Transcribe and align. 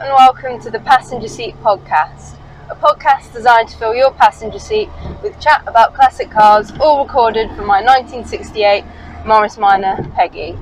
and 0.00 0.14
welcome 0.16 0.58
to 0.58 0.70
the 0.70 0.80
Passenger 0.80 1.28
Seat 1.28 1.54
Podcast, 1.56 2.34
a 2.70 2.74
podcast 2.74 3.34
designed 3.34 3.68
to 3.68 3.76
fill 3.76 3.94
your 3.94 4.10
passenger 4.12 4.58
seat 4.58 4.88
with 5.22 5.38
chat 5.38 5.62
about 5.66 5.92
classic 5.92 6.30
cars, 6.30 6.72
all 6.80 7.04
recorded 7.04 7.48
from 7.48 7.66
my 7.66 7.82
1968 7.82 8.82
Morris 9.26 9.58
Minor 9.58 10.10
Peggy. 10.14 10.56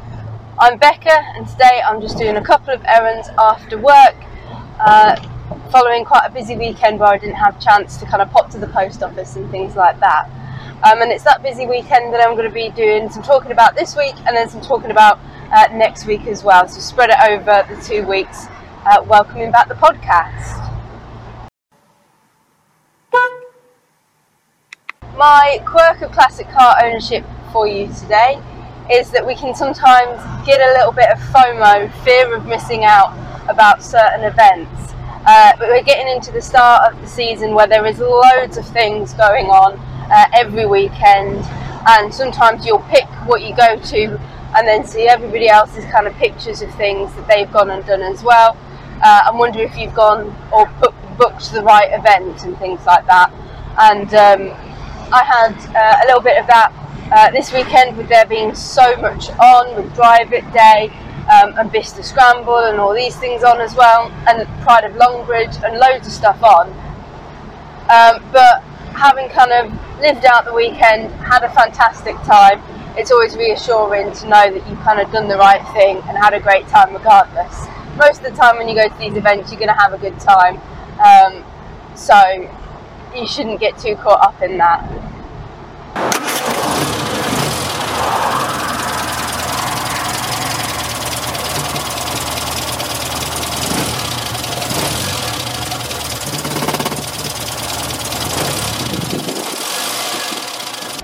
I'm 0.58 0.76
Becca, 0.76 1.22
and 1.36 1.46
today 1.46 1.80
I'm 1.86 2.00
just 2.00 2.18
doing 2.18 2.34
a 2.34 2.42
couple 2.42 2.74
of 2.74 2.84
errands 2.84 3.28
after 3.38 3.78
work, 3.78 4.16
uh, 4.80 5.14
following 5.70 6.04
quite 6.04 6.26
a 6.26 6.32
busy 6.32 6.56
weekend 6.56 6.98
where 6.98 7.10
I 7.10 7.16
didn't 7.16 7.36
have 7.36 7.58
a 7.58 7.60
chance 7.60 7.96
to 7.98 8.06
kind 8.06 8.20
of 8.20 8.32
pop 8.32 8.50
to 8.50 8.58
the 8.58 8.66
post 8.66 9.04
office 9.04 9.36
and 9.36 9.48
things 9.52 9.76
like 9.76 10.00
that. 10.00 10.28
Um, 10.82 11.00
and 11.00 11.12
it's 11.12 11.22
that 11.22 11.44
busy 11.44 11.64
weekend 11.64 12.12
that 12.12 12.26
I'm 12.26 12.34
going 12.34 12.48
to 12.48 12.52
be 12.54 12.70
doing 12.70 13.08
some 13.08 13.22
talking 13.22 13.52
about 13.52 13.76
this 13.76 13.94
week 13.94 14.16
and 14.26 14.36
then 14.36 14.48
some 14.48 14.62
talking 14.62 14.90
about 14.90 15.20
uh, 15.52 15.68
next 15.70 16.06
week 16.06 16.26
as 16.26 16.42
well. 16.42 16.66
So 16.66 16.80
spread 16.80 17.10
it 17.10 17.18
over 17.30 17.64
the 17.72 17.80
two 17.80 18.04
weeks. 18.04 18.48
Uh, 18.86 19.02
welcoming 19.06 19.50
back 19.50 19.68
the 19.68 19.74
podcast. 19.74 20.54
My 25.16 25.60
quirk 25.66 26.00
of 26.00 26.12
classic 26.12 26.48
car 26.50 26.76
ownership 26.82 27.24
for 27.52 27.66
you 27.66 27.92
today 27.92 28.40
is 28.90 29.10
that 29.10 29.26
we 29.26 29.34
can 29.34 29.54
sometimes 29.54 30.22
get 30.46 30.60
a 30.60 30.72
little 30.78 30.92
bit 30.92 31.10
of 31.10 31.18
FOMO, 31.18 31.92
fear 32.04 32.34
of 32.34 32.46
missing 32.46 32.84
out 32.84 33.12
about 33.50 33.82
certain 33.82 34.24
events. 34.24 34.94
Uh, 35.26 35.52
but 35.58 35.68
we're 35.68 35.82
getting 35.82 36.06
into 36.14 36.30
the 36.30 36.40
start 36.40 36.90
of 36.90 37.00
the 37.00 37.06
season 37.06 37.54
where 37.54 37.66
there 37.66 37.84
is 37.84 37.98
loads 37.98 38.56
of 38.56 38.66
things 38.68 39.12
going 39.14 39.46
on 39.46 39.76
uh, 40.10 40.26
every 40.32 40.66
weekend, 40.66 41.44
and 41.88 42.14
sometimes 42.14 42.64
you'll 42.64 42.78
pick 42.88 43.06
what 43.26 43.42
you 43.42 43.54
go 43.56 43.76
to 43.80 44.18
and 44.56 44.66
then 44.66 44.86
see 44.86 45.08
everybody 45.08 45.48
else's 45.48 45.84
kind 45.86 46.06
of 46.06 46.14
pictures 46.14 46.62
of 46.62 46.72
things 46.76 47.12
that 47.16 47.26
they've 47.28 47.52
gone 47.52 47.70
and 47.70 47.84
done 47.84 48.00
as 48.00 48.22
well. 48.22 48.56
Uh, 49.02 49.22
and 49.26 49.38
wonder 49.38 49.60
if 49.60 49.76
you've 49.76 49.94
gone 49.94 50.34
or 50.52 50.66
book, 50.80 50.94
booked 51.16 51.52
the 51.52 51.62
right 51.62 51.90
event 51.92 52.44
and 52.44 52.56
things 52.58 52.84
like 52.86 53.06
that. 53.06 53.32
And 53.78 54.12
um, 54.14 54.56
I 55.12 55.22
had 55.24 55.54
uh, 55.74 56.04
a 56.04 56.06
little 56.06 56.22
bit 56.22 56.38
of 56.38 56.46
that 56.46 56.72
uh, 57.12 57.30
this 57.30 57.52
weekend 57.52 57.96
with 57.96 58.08
there 58.08 58.26
being 58.26 58.54
so 58.54 58.96
much 58.96 59.30
on 59.38 59.74
with 59.76 59.94
Drive 59.94 60.32
It 60.32 60.50
Day 60.52 60.90
um, 61.32 61.54
and 61.58 61.70
Bicester 61.70 62.02
Scramble 62.02 62.56
and 62.56 62.78
all 62.78 62.94
these 62.94 63.16
things 63.16 63.44
on 63.44 63.60
as 63.60 63.74
well, 63.74 64.10
and 64.26 64.46
Pride 64.62 64.84
of 64.84 64.92
Longbridge 64.92 65.62
and 65.64 65.78
loads 65.78 66.06
of 66.06 66.12
stuff 66.12 66.42
on. 66.42 66.68
Um, 67.88 68.22
but 68.32 68.62
having 68.92 69.28
kind 69.30 69.52
of 69.52 69.72
lived 70.00 70.24
out 70.24 70.44
the 70.44 70.54
weekend, 70.54 71.10
had 71.22 71.42
a 71.44 71.50
fantastic 71.50 72.14
time, 72.22 72.60
it's 72.96 73.10
always 73.10 73.36
reassuring 73.36 74.12
to 74.12 74.28
know 74.28 74.50
that 74.52 74.68
you've 74.68 74.80
kind 74.80 75.00
of 75.00 75.10
done 75.12 75.28
the 75.28 75.36
right 75.36 75.62
thing 75.72 75.98
and 76.08 76.18
had 76.18 76.34
a 76.34 76.40
great 76.40 76.66
time 76.68 76.92
regardless. 76.92 77.66
Most 77.98 78.22
of 78.22 78.30
the 78.30 78.40
time, 78.40 78.56
when 78.58 78.68
you 78.68 78.76
go 78.76 78.88
to 78.88 78.98
these 78.98 79.16
events, 79.16 79.50
you're 79.50 79.58
going 79.58 79.74
to 79.74 79.74
have 79.74 79.92
a 79.92 79.98
good 79.98 80.20
time. 80.20 80.60
Um, 81.04 81.44
so 81.96 82.48
you 83.12 83.26
shouldn't 83.26 83.58
get 83.58 83.76
too 83.76 83.96
caught 83.96 84.22
up 84.22 84.40
in 84.40 84.56
that. 84.58 84.86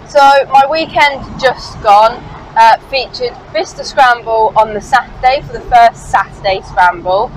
So 0.09 0.20
my 0.53 0.65
weekend 0.70 1.41
just 1.41 1.83
gone 1.83 2.33
uh, 2.56 2.78
featured 2.88 3.36
Bicester 3.52 3.84
Scramble 3.84 4.52
on 4.56 4.75
the 4.75 4.81
Saturday 4.81 5.41
for 5.47 5.53
the 5.53 5.60
first 5.62 6.10
Saturday 6.10 6.60
Scramble, 6.62 7.31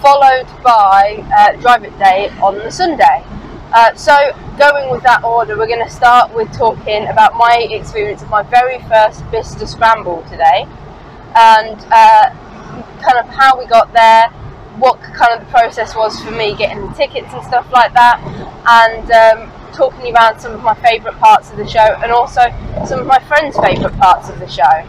followed 0.00 0.46
by 0.62 1.24
uh, 1.38 1.60
Drive 1.60 1.84
It 1.84 1.96
Day 1.98 2.28
on 2.42 2.54
the 2.58 2.70
Sunday. 2.70 3.24
Uh, 3.72 3.94
so 3.94 4.14
going 4.58 4.90
with 4.90 5.02
that 5.02 5.22
order, 5.24 5.56
we're 5.56 5.66
going 5.66 5.84
to 5.84 5.90
start 5.90 6.32
with 6.34 6.50
talking 6.52 7.06
about 7.08 7.34
my 7.34 7.66
experience 7.70 8.22
of 8.22 8.30
my 8.30 8.42
very 8.44 8.78
first 8.88 9.28
Bicester 9.30 9.66
Scramble 9.66 10.22
today, 10.30 10.66
and 11.34 11.78
uh, 11.92 12.30
kind 13.02 13.18
of 13.18 13.26
how 13.26 13.58
we 13.58 13.66
got 13.66 13.92
there, 13.92 14.28
what 14.78 15.00
kind 15.00 15.32
of 15.32 15.40
the 15.40 15.50
process 15.50 15.94
was 15.94 16.20
for 16.20 16.30
me 16.30 16.54
getting 16.54 16.80
the 16.86 16.94
tickets 16.94 17.32
and 17.32 17.44
stuff 17.44 17.70
like 17.72 17.92
that, 17.94 18.20
and 18.66 19.10
um, 19.10 19.50
talking 19.76 20.14
around 20.14 20.40
some 20.40 20.52
of 20.52 20.62
my 20.62 20.74
favourite 20.74 21.18
parts 21.18 21.50
of 21.50 21.56
the 21.58 21.68
show 21.68 21.96
and 22.02 22.10
also 22.10 22.40
some 22.86 23.00
of 23.00 23.06
my 23.06 23.18
friends' 23.20 23.56
favourite 23.58 23.96
parts 23.98 24.28
of 24.30 24.38
the 24.40 24.48
show. 24.48 24.86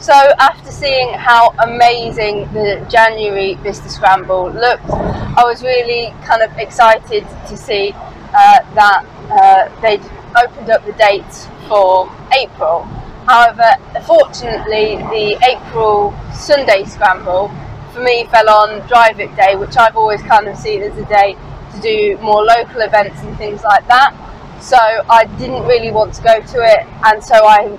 So, 0.00 0.14
after 0.38 0.70
seeing 0.70 1.12
how 1.14 1.54
amazing 1.58 2.52
the 2.52 2.86
January 2.88 3.56
Bicester 3.56 3.88
Scramble 3.88 4.50
looked, 4.50 4.88
I 4.90 5.42
was 5.44 5.62
really 5.62 6.14
kind 6.24 6.42
of 6.42 6.56
excited 6.56 7.26
to 7.48 7.56
see 7.56 7.92
uh, 7.94 8.60
that 8.74 9.04
uh, 9.30 9.80
they'd 9.80 10.02
opened 10.36 10.70
up 10.70 10.84
the 10.84 10.92
dates 10.92 11.48
for 11.68 12.10
April. 12.32 12.84
However, 13.26 13.74
fortunately, 14.06 14.96
the 15.10 15.38
April 15.44 16.14
Sunday 16.32 16.84
Scramble 16.84 17.50
for 17.98 18.04
me 18.04 18.24
fell 18.26 18.48
on 18.48 18.86
Drive 18.86 19.18
It 19.18 19.34
Day, 19.34 19.56
which 19.56 19.76
I've 19.76 19.96
always 19.96 20.22
kind 20.22 20.46
of 20.46 20.56
seen 20.56 20.82
as 20.82 20.96
a 20.96 21.04
day 21.06 21.36
to 21.74 21.80
do 21.80 22.16
more 22.18 22.44
local 22.44 22.80
events 22.80 23.20
and 23.22 23.36
things 23.36 23.62
like 23.64 23.86
that. 23.88 24.14
So 24.60 24.76
I 24.76 25.24
didn't 25.38 25.66
really 25.66 25.90
want 25.90 26.14
to 26.14 26.22
go 26.22 26.40
to 26.40 26.58
it, 26.62 26.86
and 27.04 27.22
so 27.22 27.34
I, 27.44 27.76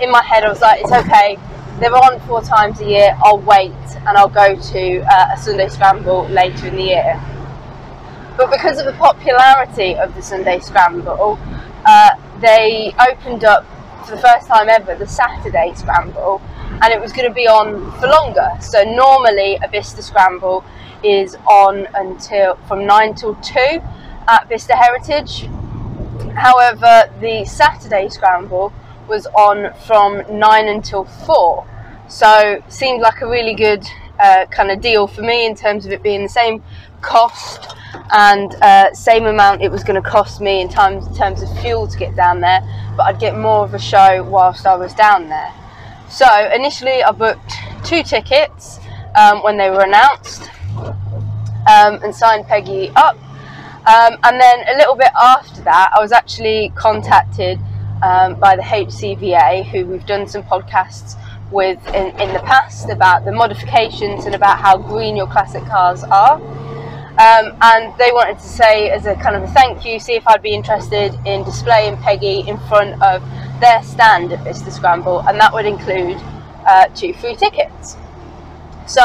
in 0.00 0.10
my 0.10 0.22
head, 0.22 0.44
I 0.44 0.48
was 0.48 0.60
like, 0.60 0.80
it's 0.82 0.92
okay. 0.92 1.38
They're 1.78 1.94
on 1.94 2.20
four 2.26 2.42
times 2.42 2.80
a 2.80 2.86
year. 2.86 3.16
I'll 3.22 3.38
wait 3.38 3.72
and 4.06 4.18
I'll 4.18 4.28
go 4.28 4.56
to 4.56 5.00
uh, 5.00 5.34
a 5.34 5.38
Sunday 5.38 5.68
Scramble 5.68 6.28
later 6.28 6.66
in 6.66 6.76
the 6.76 6.82
year. 6.82 7.20
But 8.36 8.50
because 8.50 8.78
of 8.78 8.86
the 8.86 8.92
popularity 8.92 9.94
of 9.96 10.14
the 10.14 10.22
Sunday 10.22 10.58
Scramble, 10.58 11.38
uh, 11.86 12.10
they 12.40 12.92
opened 13.08 13.44
up 13.44 13.64
for 14.04 14.16
the 14.16 14.22
first 14.22 14.48
time 14.48 14.68
ever 14.68 14.94
the 14.96 15.06
Saturday 15.06 15.72
Scramble, 15.74 16.42
and 16.82 16.92
it 16.92 17.00
was 17.00 17.12
going 17.12 17.28
to 17.28 17.34
be 17.34 17.46
on 17.46 17.90
for 18.00 18.06
longer. 18.08 18.50
So 18.60 18.82
normally 18.82 19.56
a 19.62 19.68
Bicester 19.68 20.02
Scramble 20.02 20.64
is 21.02 21.36
on 21.46 21.86
until 21.94 22.56
from 22.66 22.86
nine 22.86 23.14
till 23.14 23.34
two 23.36 23.82
at 24.28 24.48
Bicester 24.48 24.74
Heritage. 24.74 25.48
However, 26.34 27.10
the 27.20 27.44
Saturday 27.44 28.08
Scramble 28.08 28.72
was 29.08 29.26
on 29.26 29.74
from 29.86 30.22
nine 30.38 30.68
until 30.68 31.04
four. 31.04 31.66
So 32.08 32.62
seemed 32.68 33.00
like 33.00 33.20
a 33.20 33.26
really 33.26 33.54
good 33.54 33.86
uh, 34.18 34.46
kind 34.46 34.70
of 34.70 34.80
deal 34.80 35.06
for 35.06 35.22
me 35.22 35.46
in 35.46 35.54
terms 35.54 35.86
of 35.86 35.92
it 35.92 36.02
being 36.02 36.22
the 36.22 36.28
same 36.28 36.62
cost 37.00 37.74
and 38.12 38.54
uh, 38.56 38.92
same 38.92 39.26
amount 39.26 39.62
it 39.62 39.70
was 39.70 39.84
going 39.84 40.00
to 40.00 40.08
cost 40.08 40.40
me 40.40 40.60
in 40.60 40.68
terms, 40.68 41.06
in 41.06 41.14
terms 41.14 41.42
of 41.42 41.60
fuel 41.60 41.86
to 41.86 41.98
get 41.98 42.14
down 42.16 42.40
there, 42.40 42.60
but 42.96 43.04
I'd 43.04 43.20
get 43.20 43.36
more 43.36 43.64
of 43.64 43.74
a 43.74 43.78
show 43.78 44.22
whilst 44.24 44.66
I 44.66 44.76
was 44.76 44.94
down 44.94 45.28
there. 45.28 45.52
So 46.10 46.26
initially, 46.52 47.04
I 47.04 47.12
booked 47.12 47.52
two 47.84 48.02
tickets 48.02 48.80
um, 49.16 49.42
when 49.44 49.56
they 49.56 49.70
were 49.70 49.82
announced 49.82 50.42
um, 50.76 52.02
and 52.02 52.14
signed 52.14 52.46
Peggy 52.46 52.90
up. 52.96 53.16
Um, 53.86 54.18
and 54.24 54.40
then 54.40 54.68
a 54.68 54.76
little 54.76 54.96
bit 54.96 55.10
after 55.20 55.62
that, 55.62 55.92
I 55.96 56.00
was 56.00 56.10
actually 56.10 56.72
contacted 56.74 57.60
um, 58.02 58.38
by 58.40 58.56
the 58.56 58.62
HCVA, 58.62 59.64
who 59.70 59.86
we've 59.86 60.04
done 60.04 60.26
some 60.26 60.42
podcasts 60.42 61.16
with 61.52 61.78
in, 61.88 62.08
in 62.20 62.32
the 62.32 62.40
past 62.40 62.90
about 62.90 63.24
the 63.24 63.32
modifications 63.32 64.26
and 64.26 64.34
about 64.34 64.58
how 64.58 64.76
green 64.76 65.16
your 65.16 65.26
classic 65.28 65.64
cars 65.64 66.02
are. 66.04 66.40
Um, 67.20 67.54
and 67.60 67.92
they 67.98 68.12
wanted 68.12 68.38
to 68.38 68.48
say, 68.48 68.88
as 68.88 69.04
a 69.04 69.14
kind 69.14 69.36
of 69.36 69.42
a 69.42 69.48
thank 69.48 69.84
you, 69.84 70.00
see 70.00 70.14
if 70.14 70.26
I'd 70.26 70.40
be 70.40 70.54
interested 70.54 71.14
in 71.26 71.44
displaying 71.44 71.98
Peggy 71.98 72.48
in 72.48 72.56
front 72.60 73.02
of 73.02 73.22
their 73.60 73.82
stand 73.82 74.32
at 74.32 74.42
Bicester 74.42 74.70
Scramble, 74.70 75.20
and 75.28 75.38
that 75.38 75.52
would 75.52 75.66
include 75.66 76.16
uh, 76.66 76.86
two 76.94 77.12
free 77.12 77.36
tickets. 77.36 77.98
So, 78.86 79.02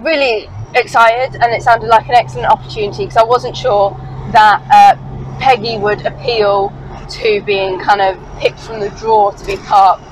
really 0.00 0.50
excited, 0.74 1.40
and 1.40 1.52
it 1.52 1.62
sounded 1.62 1.86
like 1.86 2.08
an 2.08 2.16
excellent 2.16 2.48
opportunity 2.48 3.04
because 3.04 3.18
I 3.18 3.22
wasn't 3.22 3.56
sure 3.56 3.90
that 4.32 4.60
uh, 4.68 5.38
Peggy 5.38 5.78
would 5.78 6.04
appeal 6.06 6.72
to 7.08 7.40
being 7.42 7.78
kind 7.78 8.00
of 8.00 8.18
picked 8.40 8.58
from 8.58 8.80
the 8.80 8.90
draw 8.98 9.30
to 9.30 9.46
be 9.46 9.58
parked 9.58 10.02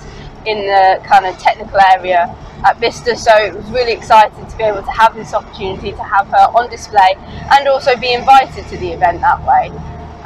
in 0.47 0.59
the 0.59 1.03
kind 1.05 1.27
of 1.27 1.37
technical 1.39 1.81
area 1.81 2.33
at 2.67 2.81
Bicester. 2.81 3.15
So 3.15 3.35
it 3.37 3.55
was 3.55 3.65
really 3.71 3.93
exciting 3.93 4.47
to 4.47 4.57
be 4.57 4.65
able 4.65 4.83
to 4.83 4.91
have 4.91 5.15
this 5.15 5.33
opportunity 5.33 5.93
to 5.93 6.03
have 6.03 6.27
her 6.29 6.51
on 6.59 6.69
display 6.69 7.17
and 7.53 7.69
also 7.69 7.97
be 7.97 8.13
invited 8.13 8.67
to 8.69 8.77
the 8.77 8.91
event 8.91 9.21
that 9.21 9.41
way. 9.47 9.71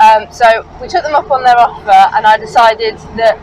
Um, 0.01 0.33
so 0.33 0.67
we 0.81 0.89
took 0.89 1.03
them 1.03 1.15
up 1.15 1.31
on 1.31 1.43
their 1.43 1.59
offer, 1.59 2.17
and 2.17 2.27
I 2.27 2.39
decided 2.39 2.97
that 3.19 3.39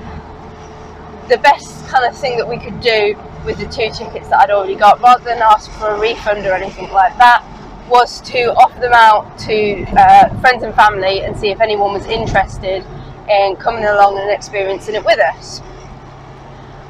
the 1.29 1.37
best 1.37 1.85
kind 1.87 2.03
of 2.03 2.17
thing 2.17 2.37
that 2.37 2.47
we 2.47 2.57
could 2.57 2.79
do 2.79 3.15
with 3.45 3.59
the 3.59 3.65
two 3.65 3.91
tickets 3.91 4.29
that 4.29 4.39
I'd 4.39 4.49
already 4.49 4.75
got, 4.75 4.99
rather 4.99 5.23
than 5.23 5.37
ask 5.39 5.69
for 5.71 5.89
a 5.89 5.99
refund 5.99 6.47
or 6.47 6.53
anything 6.53 6.91
like 6.91 7.15
that, 7.19 7.45
was 7.87 8.21
to 8.21 8.53
offer 8.55 8.79
them 8.79 8.93
out 8.93 9.37
to 9.39 9.83
uh, 9.95 10.39
friends 10.39 10.63
and 10.63 10.73
family 10.73 11.21
and 11.21 11.37
see 11.37 11.49
if 11.49 11.61
anyone 11.61 11.93
was 11.93 12.05
interested 12.07 12.83
in 13.29 13.55
coming 13.57 13.83
along 13.85 14.17
and 14.17 14.31
experiencing 14.31 14.95
it 14.95 15.05
with 15.05 15.19
us. 15.19 15.61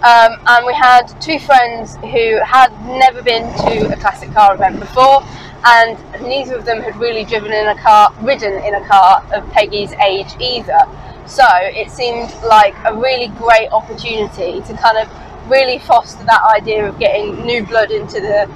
Um, 0.03 0.37
and 0.45 0.65
we 0.65 0.73
had 0.73 1.07
two 1.19 1.39
friends 1.39 1.95
who 1.97 2.39
had 2.43 2.69
never 2.85 3.23
been 3.23 3.51
to 3.65 3.91
a 3.91 3.97
classic 3.97 4.31
car 4.31 4.53
event 4.53 4.79
before, 4.79 5.23
and 5.65 5.97
neither 6.21 6.55
of 6.55 6.65
them 6.65 6.81
had 6.81 6.95
really 6.97 7.25
driven 7.25 7.51
in 7.51 7.67
a 7.67 7.75
car, 7.81 8.13
ridden 8.21 8.63
in 8.63 8.75
a 8.75 8.87
car 8.87 9.25
of 9.33 9.49
Peggy's 9.51 9.91
age 9.93 10.35
either. 10.39 10.79
So 11.25 11.43
it 11.49 11.89
seemed 11.89 12.31
like 12.43 12.75
a 12.85 12.95
really 12.95 13.29
great 13.39 13.69
opportunity 13.71 14.61
to 14.61 14.73
kind 14.77 14.97
of 14.97 15.09
really 15.49 15.79
foster 15.79 16.23
that 16.25 16.43
idea 16.43 16.87
of 16.87 16.99
getting 16.99 17.43
new 17.45 17.65
blood 17.65 17.89
into 17.89 18.21
the 18.21 18.49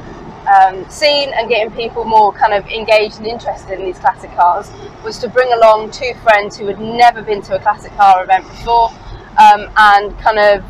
um, 0.47 0.87
scene 0.89 1.31
and 1.33 1.49
getting 1.49 1.71
people 1.73 2.03
more 2.05 2.33
kind 2.33 2.53
of 2.53 2.65
engaged 2.67 3.17
and 3.17 3.27
interested 3.27 3.79
in 3.79 3.85
these 3.85 3.99
classic 3.99 4.31
cars 4.35 4.71
was 5.03 5.17
to 5.19 5.27
bring 5.27 5.51
along 5.53 5.91
two 5.91 6.13
friends 6.23 6.57
who 6.57 6.67
had 6.67 6.79
never 6.79 7.21
been 7.21 7.41
to 7.44 7.55
a 7.55 7.59
classic 7.59 7.91
car 7.94 8.23
event 8.23 8.47
before 8.47 8.89
um, 9.37 9.69
and 9.77 10.17
kind 10.19 10.39
of 10.39 10.63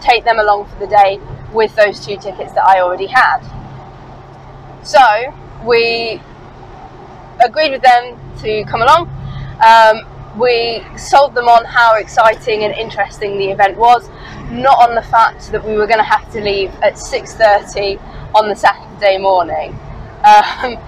take 0.00 0.24
them 0.24 0.38
along 0.38 0.66
for 0.66 0.78
the 0.78 0.86
day 0.86 1.20
with 1.52 1.74
those 1.76 2.04
two 2.04 2.16
tickets 2.16 2.52
that 2.52 2.64
I 2.66 2.80
already 2.80 3.06
had. 3.06 3.40
So 4.82 5.00
we 5.64 6.20
agreed 7.44 7.72
with 7.72 7.82
them 7.82 8.18
to 8.38 8.64
come 8.64 8.82
along. 8.82 9.10
Um, 9.66 10.00
we 10.38 10.84
sold 10.98 11.34
them 11.34 11.48
on 11.48 11.64
how 11.64 11.96
exciting 11.96 12.64
and 12.64 12.74
interesting 12.74 13.38
the 13.38 13.50
event 13.50 13.76
was, 13.76 14.08
not 14.50 14.88
on 14.88 14.94
the 14.94 15.02
fact 15.02 15.50
that 15.52 15.64
we 15.64 15.76
were 15.76 15.86
going 15.86 15.98
to 15.98 16.04
have 16.04 16.30
to 16.32 16.40
leave 16.40 16.70
at 16.82 16.94
6:30 16.94 17.98
on 18.34 18.48
the 18.48 18.54
Saturday 18.54 19.18
morning. 19.18 19.78
Um, 20.24 20.78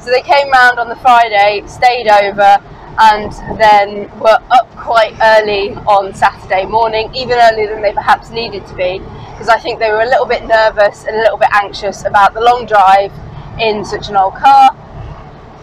so 0.00 0.10
they 0.10 0.22
came 0.22 0.50
round 0.50 0.78
on 0.78 0.88
the 0.88 0.96
Friday, 0.96 1.62
stayed 1.66 2.08
over, 2.08 2.58
and 2.98 3.32
then 3.58 4.10
were 4.18 4.38
up 4.50 4.68
quite 4.76 5.14
early 5.22 5.74
on 5.86 6.14
Saturday 6.14 6.66
morning, 6.66 7.10
even 7.14 7.38
earlier 7.38 7.68
than 7.68 7.82
they 7.82 7.92
perhaps 7.92 8.30
needed 8.30 8.66
to 8.66 8.74
be, 8.74 8.98
because 9.32 9.48
I 9.48 9.58
think 9.58 9.78
they 9.78 9.90
were 9.90 10.02
a 10.02 10.06
little 10.06 10.26
bit 10.26 10.44
nervous 10.46 11.04
and 11.04 11.16
a 11.16 11.18
little 11.18 11.38
bit 11.38 11.48
anxious 11.52 12.04
about 12.04 12.34
the 12.34 12.40
long 12.40 12.66
drive 12.66 13.12
in 13.58 13.84
such 13.84 14.08
an 14.08 14.16
old 14.16 14.34
car, 14.34 14.70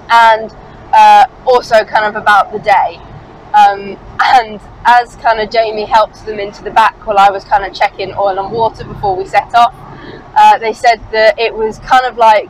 and 0.09 0.51
uh, 0.93 1.25
also 1.45 1.83
kind 1.83 2.05
of 2.05 2.15
about 2.15 2.51
the 2.51 2.59
day. 2.59 2.99
Um, 3.53 3.97
and 4.19 4.59
as 4.85 5.15
kind 5.17 5.39
of 5.39 5.49
Jamie 5.49 5.85
helped 5.85 6.25
them 6.25 6.39
into 6.39 6.63
the 6.63 6.71
back 6.71 7.07
while 7.07 7.17
I 7.17 7.29
was 7.29 7.43
kind 7.43 7.65
of 7.65 7.73
checking 7.73 8.13
oil 8.13 8.37
and 8.37 8.51
water 8.51 8.83
before 8.83 9.15
we 9.15 9.25
set 9.25 9.53
off, 9.55 9.73
uh, 10.35 10.57
they 10.59 10.73
said 10.73 11.01
that 11.11 11.39
it 11.39 11.53
was 11.53 11.79
kind 11.79 12.05
of 12.05 12.17
like 12.17 12.49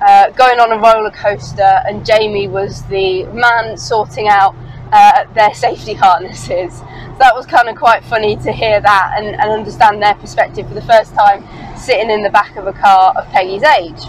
uh, 0.00 0.30
going 0.30 0.58
on 0.58 0.72
a 0.72 0.78
roller 0.78 1.10
coaster, 1.10 1.82
and 1.86 2.04
Jamie 2.04 2.48
was 2.48 2.82
the 2.86 3.24
man 3.26 3.76
sorting 3.76 4.28
out 4.28 4.54
uh, 4.92 5.24
their 5.34 5.54
safety 5.54 5.94
harnesses. 6.02 6.78
So 6.78 7.16
that 7.18 7.34
was 7.34 7.46
kind 7.46 7.68
of 7.68 7.76
quite 7.76 8.04
funny 8.04 8.36
to 8.36 8.52
hear 8.52 8.80
that 8.80 9.14
and, 9.16 9.26
and 9.26 9.50
understand 9.50 10.02
their 10.02 10.14
perspective 10.14 10.66
for 10.68 10.74
the 10.74 10.82
first 10.82 11.14
time 11.14 11.44
sitting 11.76 12.10
in 12.10 12.22
the 12.22 12.30
back 12.30 12.56
of 12.56 12.66
a 12.66 12.72
car 12.72 13.12
of 13.16 13.26
Peggy's 13.28 13.62
age. 13.62 14.04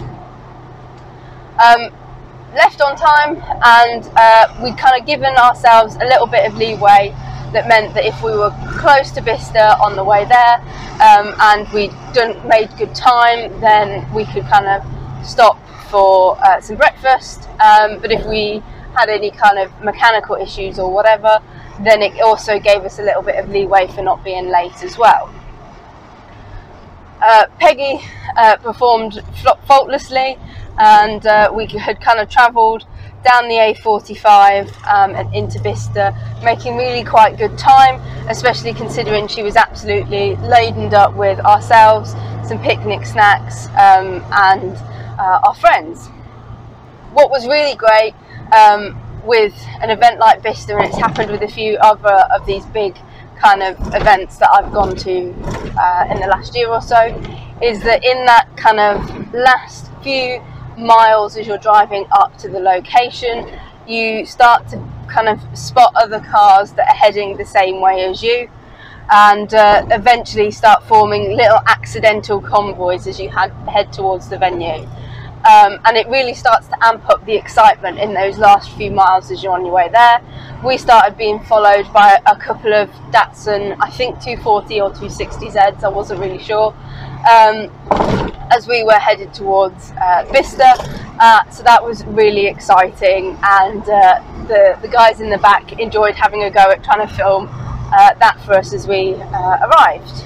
Um, 1.62 1.92
left 2.54 2.80
on 2.80 2.96
time, 2.96 3.36
and 3.64 4.10
uh, 4.16 4.62
we'd 4.62 4.76
kind 4.78 5.00
of 5.00 5.06
given 5.06 5.34
ourselves 5.36 5.96
a 5.96 6.04
little 6.04 6.26
bit 6.26 6.46
of 6.46 6.56
leeway 6.56 7.14
that 7.52 7.68
meant 7.68 7.94
that 7.94 8.04
if 8.04 8.22
we 8.22 8.30
were 8.30 8.50
close 8.78 9.10
to 9.12 9.22
Bicester 9.22 9.76
on 9.80 9.94
the 9.94 10.04
way 10.04 10.24
there 10.24 10.56
um, 11.04 11.34
and 11.38 11.68
we'd 11.72 11.92
done 12.14 12.36
made 12.48 12.70
good 12.78 12.94
time, 12.94 13.60
then 13.60 14.10
we 14.14 14.24
could 14.24 14.44
kind 14.44 14.66
of 14.66 14.82
stop 15.26 15.58
for 15.92 16.38
uh, 16.42 16.58
some 16.60 16.76
breakfast. 16.76 17.48
Um, 17.60 18.00
but 18.00 18.10
if 18.10 18.24
we 18.24 18.62
had 18.96 19.10
any 19.10 19.30
kind 19.30 19.58
of 19.58 19.70
mechanical 19.82 20.36
issues 20.36 20.78
or 20.78 20.90
whatever, 20.90 21.38
then 21.80 22.00
it 22.00 22.18
also 22.22 22.58
gave 22.58 22.82
us 22.82 22.98
a 22.98 23.02
little 23.02 23.22
bit 23.22 23.36
of 23.36 23.50
leeway 23.50 23.86
for 23.88 24.02
not 24.02 24.24
being 24.24 24.48
late 24.48 24.82
as 24.82 24.96
well. 24.96 25.32
Uh, 27.20 27.46
Peggy 27.60 28.00
uh, 28.36 28.56
performed 28.56 29.22
faultlessly, 29.66 30.38
and 30.78 31.26
uh, 31.26 31.52
we 31.54 31.66
had 31.66 32.00
kind 32.00 32.18
of 32.18 32.28
travelled 32.28 32.86
down 33.22 33.46
the 33.48 33.54
A45 33.54 34.68
um, 34.88 35.14
and 35.14 35.32
into 35.34 35.60
Bicester, 35.60 36.12
making 36.42 36.76
really 36.76 37.04
quite 37.04 37.36
good 37.36 37.56
time, 37.58 38.00
especially 38.28 38.72
considering 38.72 39.28
she 39.28 39.42
was 39.42 39.56
absolutely 39.56 40.36
laden 40.36 40.92
up 40.94 41.14
with 41.14 41.38
ourselves, 41.40 42.12
some 42.48 42.58
picnic 42.60 43.06
snacks, 43.06 43.66
um, 43.68 44.24
and 44.32 44.76
uh, 45.18 45.40
our 45.44 45.54
friends. 45.54 46.08
What 47.12 47.30
was 47.30 47.46
really 47.46 47.76
great 47.76 48.14
um, 48.56 49.00
with 49.24 49.54
an 49.80 49.90
event 49.90 50.18
like 50.18 50.42
Bicester, 50.42 50.78
and 50.78 50.86
it's 50.86 50.98
happened 50.98 51.30
with 51.30 51.42
a 51.42 51.48
few 51.48 51.76
other 51.76 52.26
of 52.34 52.46
these 52.46 52.64
big 52.66 52.96
kind 53.38 53.62
of 53.62 53.76
events 53.94 54.36
that 54.38 54.50
I've 54.52 54.72
gone 54.72 54.96
to 54.96 55.32
uh, 55.76 56.08
in 56.10 56.20
the 56.20 56.28
last 56.28 56.54
year 56.54 56.68
or 56.68 56.80
so, 56.80 57.06
is 57.62 57.82
that 57.82 58.04
in 58.04 58.24
that 58.26 58.48
kind 58.56 58.80
of 58.80 59.34
last 59.34 59.90
few 60.02 60.42
miles 60.76 61.36
as 61.36 61.46
you're 61.46 61.58
driving 61.58 62.06
up 62.12 62.36
to 62.38 62.48
the 62.48 62.60
location, 62.60 63.50
you 63.86 64.24
start 64.24 64.68
to 64.68 64.82
kind 65.08 65.28
of 65.28 65.40
spot 65.58 65.92
other 65.96 66.20
cars 66.20 66.72
that 66.72 66.88
are 66.88 66.96
heading 66.96 67.36
the 67.36 67.44
same 67.44 67.80
way 67.80 68.04
as 68.04 68.22
you 68.22 68.48
and 69.12 69.52
uh, 69.52 69.86
eventually 69.90 70.50
start 70.50 70.82
forming 70.84 71.36
little 71.36 71.60
accidental 71.66 72.40
convoys 72.40 73.06
as 73.06 73.20
you 73.20 73.28
head, 73.28 73.92
towards 73.92 74.30
the 74.30 74.38
venue. 74.38 74.88
Um, 75.44 75.80
and 75.84 75.96
it 75.98 76.08
really 76.08 76.32
starts 76.32 76.68
to 76.68 76.76
amp 76.82 77.06
up 77.10 77.24
the 77.26 77.34
excitement 77.34 77.98
in 77.98 78.14
those 78.14 78.38
last 78.38 78.70
few 78.72 78.90
miles 78.90 79.30
as 79.30 79.42
you're 79.42 79.52
on 79.52 79.66
your 79.66 79.74
way 79.74 79.90
there. 79.90 80.22
We 80.64 80.78
started 80.78 81.18
being 81.18 81.40
followed 81.40 81.92
by 81.92 82.22
a 82.24 82.36
couple 82.36 82.72
of 82.72 82.88
Datsun, 83.10 83.76
I 83.80 83.90
think 83.90 84.22
240 84.22 84.80
or 84.80 84.90
260Zs, 84.92 85.84
I 85.84 85.88
wasn't 85.88 86.20
really 86.20 86.42
sure, 86.42 86.74
um, 87.28 87.70
as 88.50 88.66
we 88.66 88.82
were 88.82 88.92
headed 88.92 89.34
towards 89.34 89.92
uh, 90.00 90.24
Bicester. 90.32 90.72
Uh, 91.20 91.50
so 91.50 91.62
that 91.64 91.84
was 91.84 92.04
really 92.06 92.46
exciting, 92.46 93.36
and 93.42 93.82
uh, 93.82 94.46
the, 94.48 94.78
the 94.80 94.88
guys 94.88 95.20
in 95.20 95.28
the 95.28 95.38
back 95.38 95.78
enjoyed 95.78 96.14
having 96.14 96.44
a 96.44 96.50
go 96.50 96.70
at 96.70 96.82
trying 96.82 97.06
to 97.06 97.14
film 97.14 97.48
uh, 97.92 98.14
that 98.14 98.40
for 98.44 98.54
us 98.54 98.72
as 98.72 98.88
we 98.88 99.14
uh, 99.14 99.58
arrived. 99.66 100.24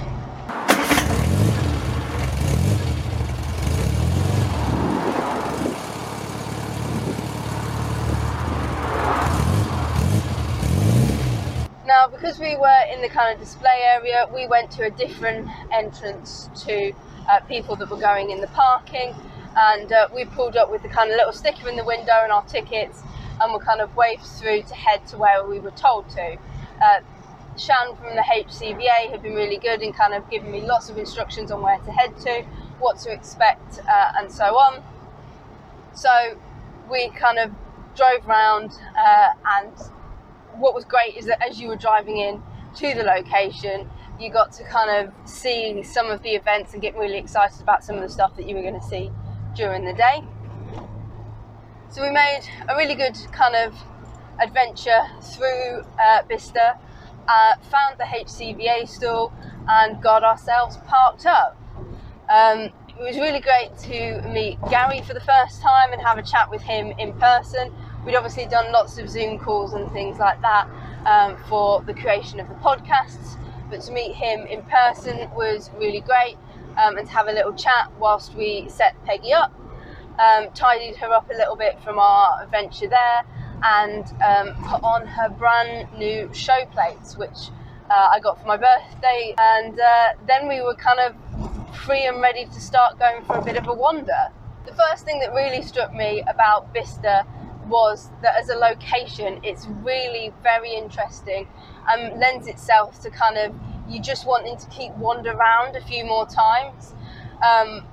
Now, 11.86 12.08
because 12.08 12.38
we 12.38 12.56
were 12.56 12.82
in 12.92 13.00
the 13.00 13.08
kind 13.08 13.32
of 13.32 13.40
display 13.40 13.80
area, 13.84 14.28
we 14.32 14.46
went 14.46 14.70
to 14.72 14.84
a 14.84 14.90
different 14.90 15.48
entrance 15.72 16.50
to 16.64 16.92
uh, 17.28 17.40
people 17.40 17.74
that 17.76 17.90
were 17.90 17.96
going 17.96 18.30
in 18.30 18.40
the 18.40 18.48
parking, 18.48 19.14
and 19.56 19.90
uh, 19.90 20.08
we 20.14 20.24
pulled 20.24 20.56
up 20.56 20.70
with 20.70 20.82
the 20.82 20.88
kind 20.88 21.10
of 21.10 21.16
little 21.16 21.32
sticker 21.32 21.68
in 21.68 21.76
the 21.76 21.84
window 21.84 22.20
and 22.22 22.30
our 22.30 22.44
tickets, 22.44 23.02
and 23.40 23.52
we 23.52 23.58
kind 23.64 23.80
of 23.80 23.96
waved 23.96 24.22
through 24.24 24.62
to 24.62 24.74
head 24.74 25.04
to 25.08 25.16
where 25.16 25.44
we 25.44 25.58
were 25.58 25.72
told 25.72 26.08
to. 26.10 26.36
Uh, 26.82 27.00
Shan 27.58 27.96
from 27.96 28.14
the 28.14 28.22
HCVA 28.22 29.10
have 29.10 29.22
been 29.22 29.34
really 29.34 29.58
good 29.58 29.82
in 29.82 29.92
kind 29.92 30.14
of 30.14 30.28
giving 30.30 30.50
me 30.50 30.60
lots 30.62 30.88
of 30.90 30.98
instructions 30.98 31.50
on 31.50 31.62
where 31.62 31.78
to 31.78 31.92
head 31.92 32.16
to, 32.18 32.42
what 32.78 32.98
to 33.00 33.12
expect, 33.12 33.80
uh, 33.88 34.12
and 34.18 34.30
so 34.30 34.56
on. 34.56 34.82
So 35.94 36.38
we 36.90 37.08
kind 37.10 37.38
of 37.38 37.50
drove 37.96 38.28
around 38.28 38.72
uh, 38.98 39.28
and 39.58 39.72
what 40.54 40.74
was 40.74 40.84
great 40.84 41.16
is 41.16 41.26
that 41.26 41.42
as 41.46 41.60
you 41.60 41.68
were 41.68 41.76
driving 41.76 42.18
in 42.18 42.42
to 42.76 42.94
the 42.94 43.02
location, 43.02 43.90
you 44.20 44.30
got 44.30 44.52
to 44.52 44.64
kind 44.64 44.90
of 44.90 45.28
see 45.28 45.82
some 45.82 46.10
of 46.10 46.22
the 46.22 46.30
events 46.30 46.72
and 46.72 46.82
get 46.82 46.96
really 46.96 47.18
excited 47.18 47.60
about 47.60 47.84
some 47.84 47.96
of 47.96 48.02
the 48.02 48.08
stuff 48.08 48.36
that 48.36 48.48
you 48.48 48.54
were 48.54 48.62
going 48.62 48.78
to 48.78 48.86
see 48.86 49.10
during 49.54 49.84
the 49.84 49.92
day. 49.92 50.22
So 51.90 52.02
we 52.02 52.10
made 52.10 52.42
a 52.68 52.76
really 52.76 52.94
good 52.94 53.16
kind 53.32 53.54
of 53.54 53.74
adventure 54.40 55.02
through 55.22 55.82
uh, 55.98 56.22
Bicester, 56.28 56.74
uh, 57.28 57.56
found 57.70 57.98
the 57.98 58.04
HCVA 58.04 58.88
stall, 58.88 59.32
and 59.68 60.02
got 60.02 60.22
ourselves 60.24 60.78
parked 60.86 61.26
up. 61.26 61.56
Um, 62.30 62.70
it 62.88 63.02
was 63.02 63.16
really 63.16 63.40
great 63.40 63.76
to 63.78 64.22
meet 64.28 64.58
Gary 64.70 65.02
for 65.02 65.14
the 65.14 65.20
first 65.20 65.60
time 65.60 65.92
and 65.92 66.00
have 66.00 66.18
a 66.18 66.22
chat 66.22 66.50
with 66.50 66.62
him 66.62 66.92
in 66.98 67.12
person 67.14 67.72
We'd 68.06 68.14
obviously 68.14 68.46
done 68.46 68.70
lots 68.70 68.98
of 68.98 69.10
Zoom 69.10 69.36
calls 69.36 69.72
and 69.72 69.90
things 69.90 70.18
like 70.18 70.40
that 70.40 70.68
um, 71.06 71.36
for 71.48 71.82
the 71.82 71.92
creation 71.92 72.38
of 72.38 72.48
the 72.48 72.54
podcasts, 72.54 73.36
but 73.68 73.80
to 73.80 73.92
meet 73.92 74.14
him 74.14 74.46
in 74.46 74.62
person 74.62 75.28
was 75.34 75.72
really 75.76 76.02
great 76.02 76.36
um, 76.78 76.98
and 76.98 77.08
to 77.08 77.12
have 77.12 77.26
a 77.26 77.32
little 77.32 77.52
chat 77.52 77.90
whilst 77.98 78.32
we 78.36 78.68
set 78.68 78.94
Peggy 79.04 79.32
up. 79.32 79.52
Um, 80.20 80.46
tidied 80.54 80.94
her 80.96 81.08
up 81.12 81.28
a 81.30 81.36
little 81.36 81.56
bit 81.56 81.80
from 81.82 81.98
our 81.98 82.42
adventure 82.42 82.88
there 82.88 83.24
and 83.62 84.04
um, 84.22 84.54
put 84.64 84.82
on 84.82 85.06
her 85.06 85.28
brand 85.28 85.88
new 85.96 86.32
show 86.32 86.64
plates, 86.72 87.16
which 87.16 87.50
uh, 87.90 88.08
I 88.10 88.20
got 88.20 88.40
for 88.40 88.46
my 88.46 88.56
birthday. 88.56 89.34
And 89.38 89.78
uh, 89.78 90.08
then 90.26 90.48
we 90.48 90.60
were 90.62 90.74
kind 90.74 91.00
of 91.00 91.76
free 91.76 92.06
and 92.06 92.20
ready 92.20 92.44
to 92.46 92.60
start 92.60 92.98
going 92.98 93.24
for 93.24 93.36
a 93.36 93.44
bit 93.44 93.56
of 93.56 93.68
a 93.68 93.74
wander. 93.74 94.30
The 94.66 94.74
first 94.74 95.04
thing 95.04 95.20
that 95.20 95.32
really 95.32 95.62
struck 95.62 95.94
me 95.94 96.22
about 96.28 96.72
Bicester 96.74 97.22
was 97.68 98.10
that 98.22 98.36
as 98.36 98.48
a 98.48 98.54
location, 98.54 99.40
it's 99.42 99.66
really 99.82 100.32
very 100.42 100.74
interesting 100.74 101.48
and 101.88 102.18
lends 102.18 102.46
itself 102.46 103.00
to 103.00 103.10
kind 103.10 103.36
of 103.36 103.54
you 103.88 104.00
just 104.00 104.26
wanting 104.26 104.56
to 104.56 104.66
keep 104.68 104.92
wander 104.96 105.30
around 105.30 105.76
a 105.76 105.80
few 105.80 106.04
more 106.04 106.26
times. 106.26 106.94
Um, 107.46 107.86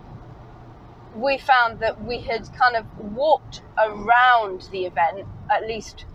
we 1.16 1.38
found 1.38 1.80
that 1.80 2.04
we 2.04 2.20
had 2.20 2.48
kind 2.54 2.76
of 2.76 2.86
walked 3.16 3.62
around 3.78 4.68
the 4.72 4.86
event 4.86 5.26
at 5.50 5.68
least 5.68 6.06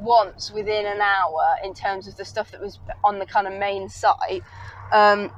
once 0.00 0.52
within 0.52 0.86
an 0.86 1.00
hour 1.00 1.56
in 1.64 1.74
terms 1.74 2.06
of 2.06 2.16
the 2.16 2.24
stuff 2.24 2.50
that 2.52 2.60
was 2.60 2.78
on 3.02 3.18
the 3.18 3.26
kind 3.26 3.46
of 3.46 3.52
main 3.54 3.88
site. 3.88 4.42
Um, 4.92 5.30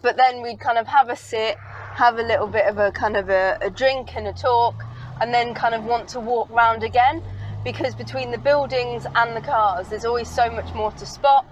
but 0.00 0.16
then 0.16 0.42
we'd 0.42 0.58
kind 0.58 0.78
of 0.78 0.86
have 0.88 1.08
a 1.08 1.16
sit, 1.16 1.56
have 1.56 2.18
a 2.18 2.22
little 2.22 2.46
bit 2.46 2.66
of 2.66 2.78
a 2.78 2.90
kind 2.90 3.16
of 3.16 3.28
a, 3.28 3.58
a 3.60 3.70
drink 3.70 4.16
and 4.16 4.26
a 4.26 4.32
talk, 4.32 4.74
and 5.20 5.32
then 5.32 5.54
kind 5.54 5.74
of 5.74 5.84
want 5.84 6.08
to 6.08 6.20
walk 6.20 6.50
round 6.50 6.82
again 6.82 7.22
because 7.64 7.94
between 7.94 8.32
the 8.32 8.38
buildings 8.38 9.06
and 9.14 9.36
the 9.36 9.40
cars, 9.40 9.88
there's 9.88 10.04
always 10.04 10.28
so 10.28 10.50
much 10.50 10.74
more 10.74 10.90
to 10.92 11.06
spot. 11.06 11.46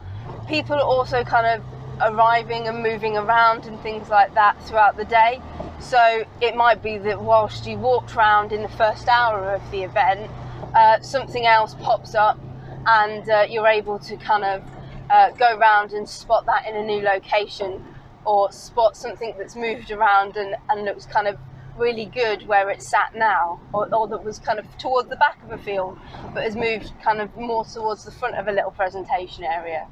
People 0.49 0.75
are 0.76 0.82
also 0.82 1.23
kind 1.23 1.47
of 1.47 1.64
arriving 2.02 2.69
and 2.69 2.83
moving 2.83 3.16
around 3.16 3.66
and 3.66 3.80
things 3.80 4.09
like 4.09 4.35
that 4.35 4.62
throughout 4.66 4.97
the 4.97 5.04
day. 5.04 5.40
So 5.80 6.25
it 6.40 6.54
might 6.57 6.83
be 6.83 6.99
that 6.99 7.21
whilst 7.23 7.66
you 7.66 7.78
walked 7.78 8.14
around 8.14 8.52
in 8.52 8.62
the 8.62 8.69
first 8.69 9.09
hour 9.09 9.54
of 9.54 9.71
the 9.71 9.83
event, 9.83 10.30
uh, 10.75 11.00
something 11.00 11.47
else 11.47 11.75
pops 11.80 12.14
up 12.14 12.38
and 12.87 13.28
uh, 13.28 13.47
you're 13.49 13.66
able 13.66 13.99
to 13.99 14.16
kind 14.16 14.45
of 14.45 14.62
uh, 15.11 15.30
go 15.30 15.57
around 15.57 15.92
and 15.92 16.09
spot 16.09 16.47
that 16.47 16.66
in 16.66 16.76
a 16.76 16.85
new 16.85 17.00
location 17.00 17.85
or 18.25 18.52
spot 18.52 18.97
something 18.97 19.35
that's 19.38 19.57
moved 19.57 19.90
around 19.90 20.37
and, 20.37 20.54
and 20.69 20.85
looks 20.85 21.07
kind 21.07 21.26
of 21.26 21.37
really 21.76 22.04
good 22.04 22.47
where 22.47 22.69
it's 22.71 22.87
sat 22.87 23.14
now 23.14 23.59
or, 23.73 23.92
or 23.95 24.07
that 24.07 24.23
was 24.23 24.38
kind 24.38 24.59
of 24.59 24.66
towards 24.78 25.09
the 25.09 25.16
back 25.16 25.42
of 25.42 25.59
a 25.59 25.62
field 25.62 25.99
but 26.35 26.42
has 26.45 26.54
moved 26.54 26.92
kind 27.02 27.21
of 27.21 27.35
more 27.37 27.64
towards 27.64 28.04
the 28.04 28.11
front 28.11 28.37
of 28.37 28.49
a 28.49 28.52
little 28.52 28.71
presentation 28.71 29.45
area. 29.45 29.87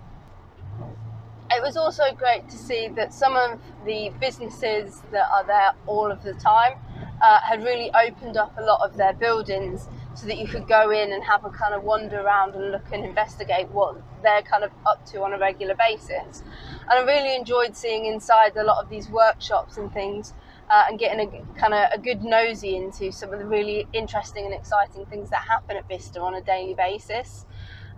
It 1.51 1.63
was 1.63 1.77
also 1.77 2.03
great 2.17 2.49
to 2.51 2.57
see 2.57 2.89
that 2.89 3.15
some 3.15 3.35
of 3.35 3.59
the 3.87 4.13
businesses 4.21 5.03
that 5.13 5.27
are 5.33 5.47
there 5.47 5.73
all 5.87 6.11
of 6.11 6.23
the 6.23 6.35
time 6.35 6.75
uh, 7.23 7.41
had 7.41 7.65
really 7.65 7.91
opened 7.93 8.37
up 8.37 8.57
a 8.59 8.63
lot 8.63 8.81
of 8.83 8.97
their 8.97 9.15
buildings 9.15 9.89
so 10.15 10.27
that 10.27 10.39
you 10.39 10.47
could 10.47 10.67
go 10.67 10.91
in 10.91 11.13
and 11.13 11.23
have 11.25 11.45
a 11.45 11.51
kind 11.51 11.75
of 11.75 11.85
wander 11.85 12.21
around 12.21 12.55
and 12.55 12.73
look 12.73 12.85
and 12.93 13.05
investigate 13.05 13.69
what 13.71 13.97
they're 14.23 14.43
kind 14.43 14.65
of 14.65 14.71
up 14.85 15.05
to 15.07 15.23
on 15.23 15.33
a 15.33 15.39
regular 15.39 15.75
basis. 15.75 16.43
And 16.83 16.91
I 16.91 17.03
really 17.03 17.35
enjoyed 17.35 17.77
seeing 17.77 18.05
inside 18.05 18.57
a 18.57 18.65
lot 18.65 18.83
of 18.83 18.91
these 18.91 19.09
workshops 19.09 19.77
and 19.77 19.93
things 19.93 20.35
uh, 20.71 20.85
and 20.89 20.99
getting 20.99 21.21
a 21.21 21.59
kind 21.59 21.73
of 21.73 21.89
a 21.93 21.99
good 21.99 22.23
nosy 22.23 22.77
into 22.77 23.11
some 23.13 23.33
of 23.33 23.39
the 23.39 23.47
really 23.47 23.87
interesting 23.93 24.45
and 24.45 24.53
exciting 24.53 25.07
things 25.07 25.31
that 25.31 25.41
happen 25.41 25.77
at 25.77 25.89
Bicester 25.89 26.21
on 26.21 26.35
a 26.35 26.41
daily 26.41 26.75
basis. 26.75 27.47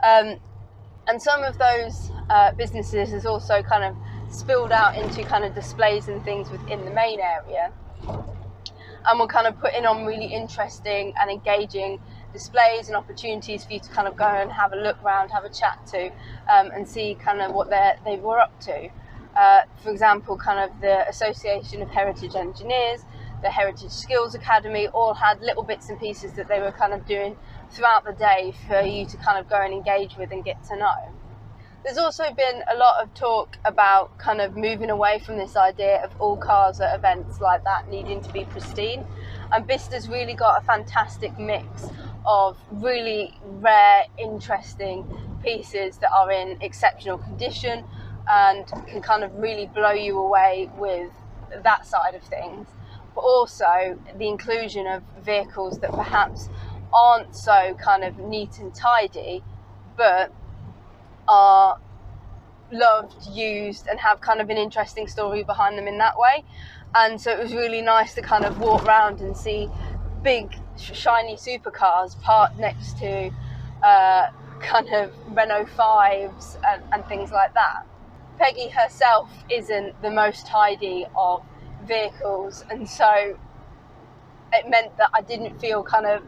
Um, 0.03 0.37
and 1.07 1.21
some 1.21 1.43
of 1.43 1.59
those 1.59 2.11
uh, 2.29 2.53
businesses 2.53 3.11
has 3.11 3.27
also 3.27 3.63
kind 3.63 3.85
of 3.85 3.97
spilled 4.33 4.73
out 4.73 4.97
into 4.97 5.25
kind 5.25 5.45
of 5.45 5.55
displays 5.55 6.09
and 6.09 6.25
things 6.25 6.51
within 6.51 6.85
the 6.85 6.91
main 6.91 7.21
area. 7.21 7.73
And 9.07 9.19
we're 9.19 9.27
kind 9.27 9.47
of 9.47 9.59
putting 9.59 9.87
on 9.87 10.05
really 10.05 10.27
interesting 10.27 11.15
and 11.21 11.31
engaging 11.31 12.01
displays 12.33 12.89
and 12.89 12.97
opportunities 12.97 13.65
for 13.65 13.73
you 13.73 13.81
to 13.81 13.91
kind 13.91 14.07
of 14.07 14.17
go 14.17 14.27
and 14.27 14.53
have 14.53 14.73
a 14.73 14.77
look 14.77 15.03
around, 15.03 15.31
have 15.31 15.45
a 15.45 15.49
chat 15.49 15.85
to, 15.89 16.07
um, 16.53 16.71
and 16.73 16.89
see 16.89 17.15
kind 17.15 17.41
of 17.41 17.53
what 17.53 17.71
they 17.71 17.93
they 18.05 18.17
were 18.17 18.39
up 18.39 18.59
to. 18.61 18.89
Uh, 19.37 19.63
for 19.83 19.91
example, 19.91 20.37
kind 20.37 20.59
of 20.59 20.81
the 20.81 21.09
Association 21.09 21.83
of 21.83 21.89
Heritage 21.89 22.35
Engineers, 22.35 23.05
the 23.43 23.51
Heritage 23.51 23.91
Skills 23.91 24.35
Academy, 24.35 24.89
all 24.89 25.15
had 25.15 25.41
little 25.41 25.63
bits 25.63 25.89
and 25.89 25.99
pieces 25.99 26.33
that 26.35 26.49
they 26.49 26.61
were 26.61 26.73
kind 26.73 26.93
of 26.93 27.07
doing 27.07 27.37
throughout 27.73 28.05
the 28.05 28.13
day 28.13 28.53
for 28.69 28.81
you 28.81 29.07
to 29.07 29.17
kind 29.17 29.39
of 29.39 29.49
go 29.49 29.57
and 29.57 29.73
engage 29.73 30.17
with 30.17 30.31
and 30.33 30.45
get 30.45 30.63
to 30.65 30.77
know. 30.77 31.15
There's 31.85 31.97
also 31.97 32.25
been 32.25 32.63
a 32.71 32.77
lot 32.77 33.03
of 33.03 33.15
talk 33.15 33.57
about 33.65 34.19
kind 34.19 34.43
of 34.43 34.55
moving 34.55 34.91
away 34.91 35.19
from 35.19 35.39
this 35.39 35.57
idea 35.57 36.05
of 36.05 36.13
all 36.21 36.37
cars 36.37 36.79
at 36.79 36.95
events 36.95 37.41
like 37.41 37.65
that 37.65 37.89
needing 37.89 38.21
to 38.21 38.33
be 38.33 38.45
pristine. 38.45 39.07
And 39.51 39.67
Bicester's 39.67 40.07
really 40.07 40.35
got 40.35 40.61
a 40.61 40.65
fantastic 40.65 41.39
mix 41.39 41.89
of 42.27 42.59
really 42.71 43.33
rare, 43.45 44.05
interesting 44.19 45.07
pieces 45.43 45.97
that 45.99 46.11
are 46.13 46.31
in 46.31 46.59
exceptional 46.61 47.17
condition 47.17 47.85
and 48.29 48.67
can 48.87 49.01
kind 49.01 49.25
of 49.25 49.35
really 49.37 49.67
blow 49.67 49.93
you 49.93 50.19
away 50.19 50.71
with 50.77 51.11
that 51.63 51.87
side 51.87 52.15
of 52.15 52.23
things. 52.23 52.69
But 53.15 53.23
also 53.23 53.99
the 54.19 54.29
inclusion 54.29 54.87
of 54.87 55.03
vehicles 55.25 55.79
that 55.79 55.93
perhaps 55.93 56.51
aren't 56.93 57.35
so 57.37 57.75
kind 57.75 58.05
of 58.05 58.19
neat 58.19 58.59
and 58.59 58.75
tidy, 58.75 59.43
but 59.97 60.33
are 61.29 61.79
loved, 62.73 63.27
used, 63.33 63.87
and 63.87 63.99
have 64.01 64.21
kind 64.21 64.41
of 64.41 64.51
an 64.51 64.57
interesting 64.57 65.07
story 65.07 65.43
behind 65.43 65.79
them 65.79 65.89
in 65.89 65.99
that 65.99 66.19
way. 66.19 66.45
And 66.95 67.21
so 67.21 67.31
it 67.31 67.39
was 67.39 67.53
really 67.53 67.83
nice 67.83 68.15
to 68.15 68.23
kind 68.23 68.45
of 68.45 68.59
walk 68.59 68.85
around 68.85 69.21
and 69.21 69.37
see 69.37 69.69
big, 70.23 70.53
shiny 70.77 71.37
supercars 71.37 72.21
parked 72.21 72.59
next 72.59 72.99
to 72.99 73.31
uh, 73.83 74.27
kind 74.61 74.89
of 74.93 75.13
Renault 75.29 75.67
5s 75.77 76.57
and, 76.67 76.83
and 76.93 77.07
things 77.07 77.31
like 77.31 77.55
that. 77.55 77.87
Peggy 78.39 78.69
herself 78.69 79.31
isn't 79.51 80.01
the 80.03 80.11
most 80.11 80.47
tidy 80.47 81.07
of 81.15 81.45
vehicles, 81.87 82.65
and 82.71 82.89
so 82.89 83.39
it 84.53 84.69
meant 84.69 84.97
that 84.97 85.11
I 85.15 85.21
didn't 85.21 85.61
feel 85.61 85.83
kind 85.83 86.07
of 86.07 86.23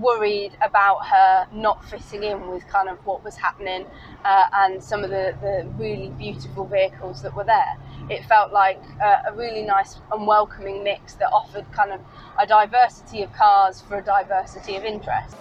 worried 0.00 0.52
about 0.62 1.06
her 1.06 1.46
not 1.52 1.84
fitting 1.84 2.22
in 2.22 2.48
with 2.48 2.66
kind 2.68 2.88
of 2.88 2.98
what 3.04 3.24
was 3.24 3.36
happening 3.36 3.84
uh, 4.24 4.44
and 4.52 4.82
some 4.82 5.02
of 5.04 5.10
the, 5.10 5.34
the 5.40 5.68
really 5.76 6.08
beautiful 6.10 6.64
vehicles 6.64 7.22
that 7.22 7.34
were 7.34 7.44
there. 7.44 7.76
It 8.08 8.24
felt 8.24 8.52
like 8.52 8.80
a, 9.02 9.30
a 9.30 9.32
really 9.34 9.62
nice 9.62 9.96
and 10.12 10.26
welcoming 10.26 10.82
mix 10.84 11.14
that 11.14 11.30
offered 11.30 11.70
kind 11.72 11.92
of 11.92 12.00
a 12.38 12.46
diversity 12.46 13.22
of 13.22 13.32
cars 13.32 13.80
for 13.80 13.98
a 13.98 14.02
diversity 14.02 14.76
of 14.76 14.84
interest. 14.84 15.36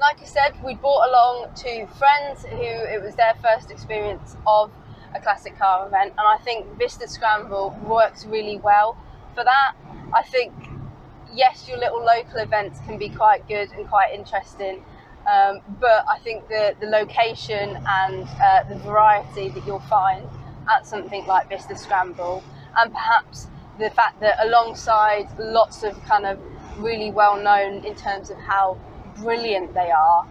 Like 0.00 0.20
I 0.20 0.24
said, 0.24 0.64
we 0.64 0.74
brought 0.74 1.08
along 1.08 1.48
two 1.54 1.86
friends 1.98 2.44
who 2.44 2.56
it 2.56 3.02
was 3.02 3.14
their 3.16 3.34
first 3.42 3.70
experience 3.70 4.36
of 4.46 4.70
a 5.14 5.20
classic 5.20 5.58
car 5.58 5.86
event, 5.86 6.14
and 6.16 6.20
I 6.20 6.38
think 6.38 6.78
Bicester 6.78 7.06
Scramble 7.06 7.76
works 7.84 8.24
really 8.24 8.58
well 8.58 8.96
for 9.40 9.44
that. 9.44 9.74
I 10.12 10.22
think, 10.22 10.52
yes, 11.32 11.66
your 11.66 11.78
little 11.78 12.04
local 12.04 12.40
events 12.40 12.78
can 12.86 12.98
be 12.98 13.08
quite 13.08 13.48
good 13.48 13.72
and 13.72 13.88
quite 13.88 14.12
interesting, 14.12 14.84
um, 15.30 15.60
but 15.80 16.04
I 16.08 16.18
think 16.22 16.48
the, 16.48 16.74
the 16.80 16.86
location 16.86 17.78
and 17.86 18.28
uh, 18.42 18.64
the 18.68 18.76
variety 18.76 19.48
that 19.48 19.66
you'll 19.66 19.80
find 19.80 20.28
at 20.68 20.86
something 20.86 21.26
like 21.26 21.48
Bicester 21.48 21.74
Scramble, 21.74 22.42
and 22.76 22.92
perhaps 22.92 23.46
the 23.78 23.88
fact 23.88 24.20
that 24.20 24.36
alongside 24.44 25.26
lots 25.38 25.84
of 25.84 25.98
kind 26.04 26.26
of 26.26 26.38
really 26.76 27.10
well 27.10 27.42
known 27.42 27.84
in 27.84 27.94
terms 27.94 28.28
of 28.28 28.36
how 28.36 28.78
brilliant 29.16 29.72
they 29.72 29.90
are 29.90 30.26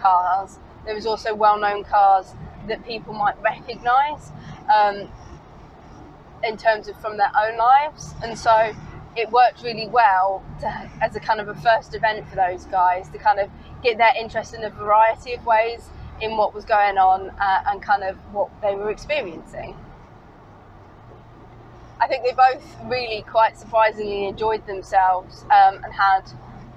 cars, 0.00 0.58
there 0.86 0.96
is 0.96 1.06
also 1.06 1.34
well 1.34 1.58
known 1.58 1.82
cars 1.82 2.34
that 2.68 2.84
people 2.86 3.12
might 3.12 3.40
recognise. 3.42 4.30
Um, 4.72 5.08
in 6.44 6.56
terms 6.56 6.88
of 6.88 7.00
from 7.00 7.16
their 7.16 7.30
own 7.38 7.56
lives. 7.56 8.14
And 8.22 8.38
so 8.38 8.74
it 9.16 9.30
worked 9.30 9.62
really 9.62 9.88
well 9.88 10.42
to, 10.60 10.90
as 11.00 11.16
a 11.16 11.20
kind 11.20 11.40
of 11.40 11.48
a 11.48 11.54
first 11.54 11.94
event 11.94 12.28
for 12.28 12.36
those 12.36 12.64
guys 12.66 13.08
to 13.10 13.18
kind 13.18 13.38
of 13.38 13.50
get 13.82 13.98
their 13.98 14.12
interest 14.18 14.54
in 14.54 14.64
a 14.64 14.70
variety 14.70 15.34
of 15.34 15.44
ways 15.44 15.88
in 16.20 16.36
what 16.36 16.54
was 16.54 16.64
going 16.64 16.98
on 16.98 17.30
uh, 17.30 17.62
and 17.66 17.82
kind 17.82 18.02
of 18.02 18.16
what 18.32 18.48
they 18.62 18.74
were 18.74 18.90
experiencing. 18.90 19.76
I 22.00 22.08
think 22.08 22.24
they 22.24 22.32
both 22.32 22.64
really 22.86 23.22
quite 23.22 23.56
surprisingly 23.56 24.26
enjoyed 24.26 24.66
themselves 24.66 25.44
um, 25.44 25.82
and 25.84 25.92
had 25.92 26.22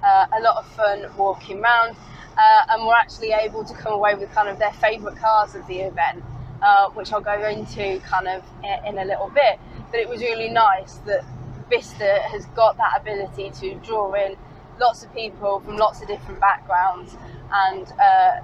uh, 0.02 0.26
a 0.38 0.40
lot 0.40 0.56
of 0.56 0.66
fun 0.72 1.06
walking 1.16 1.60
around 1.60 1.96
uh, 2.36 2.66
and 2.70 2.86
were 2.86 2.94
actually 2.94 3.32
able 3.32 3.64
to 3.64 3.74
come 3.74 3.92
away 3.92 4.14
with 4.14 4.30
kind 4.32 4.48
of 4.48 4.58
their 4.58 4.72
favourite 4.72 5.16
cars 5.18 5.54
of 5.54 5.66
the 5.66 5.80
event 5.80 6.22
uh, 6.62 6.90
which 6.90 7.12
I'll 7.12 7.20
go 7.20 7.46
into 7.46 8.00
kind 8.00 8.28
of 8.28 8.42
in 8.86 8.98
a 8.98 9.04
little 9.04 9.30
bit. 9.34 9.58
But 9.90 10.00
it 10.00 10.08
was 10.08 10.20
really 10.20 10.48
nice 10.48 10.94
that 11.06 11.24
Bicester 11.70 12.20
has 12.20 12.46
got 12.46 12.76
that 12.76 13.00
ability 13.00 13.50
to 13.60 13.74
draw 13.76 14.12
in 14.14 14.36
lots 14.78 15.04
of 15.04 15.14
people 15.14 15.60
from 15.60 15.76
lots 15.76 16.02
of 16.02 16.08
different 16.08 16.40
backgrounds 16.40 17.16
and 17.52 17.92
uh, 18.00 18.40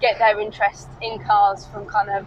get 0.00 0.18
their 0.18 0.38
interest 0.40 0.88
in 1.00 1.18
cars 1.20 1.66
from 1.66 1.86
kind 1.86 2.10
of 2.10 2.26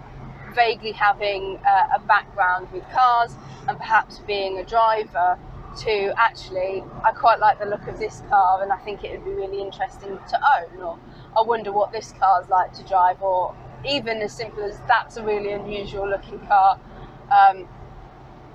vaguely 0.56 0.92
having 0.92 1.60
uh, 1.68 1.98
a 1.98 2.00
background 2.08 2.68
with 2.72 2.84
cars 2.92 3.36
and 3.68 3.78
perhaps 3.78 4.20
being 4.20 4.58
a 4.58 4.64
driver 4.66 5.38
to 5.78 6.12
actually 6.18 6.84
I 7.04 7.12
quite 7.12 7.40
like 7.40 7.60
the 7.60 7.66
look 7.66 7.88
of 7.88 8.00
this 8.00 8.24
car 8.30 8.64
and 8.64 8.72
I 8.72 8.78
think 8.78 9.04
it 9.04 9.12
would 9.12 9.26
be 9.26 9.32
really 9.32 9.62
interesting 9.62 10.18
to 10.30 10.40
own 10.58 10.82
or 10.82 11.00
I 11.38 11.42
wonder 11.42 11.72
what 11.72 11.92
this 11.92 12.14
car's 12.20 12.50
like 12.50 12.74
to 12.74 12.84
drive 12.84 13.22
or 13.22 13.56
even 13.86 14.22
as 14.22 14.34
simple 14.34 14.64
as 14.64 14.80
that's 14.88 15.18
a 15.18 15.24
really 15.24 15.52
unusual 15.52 16.08
looking 16.08 16.40
car. 16.48 16.80
Um, 17.32 17.68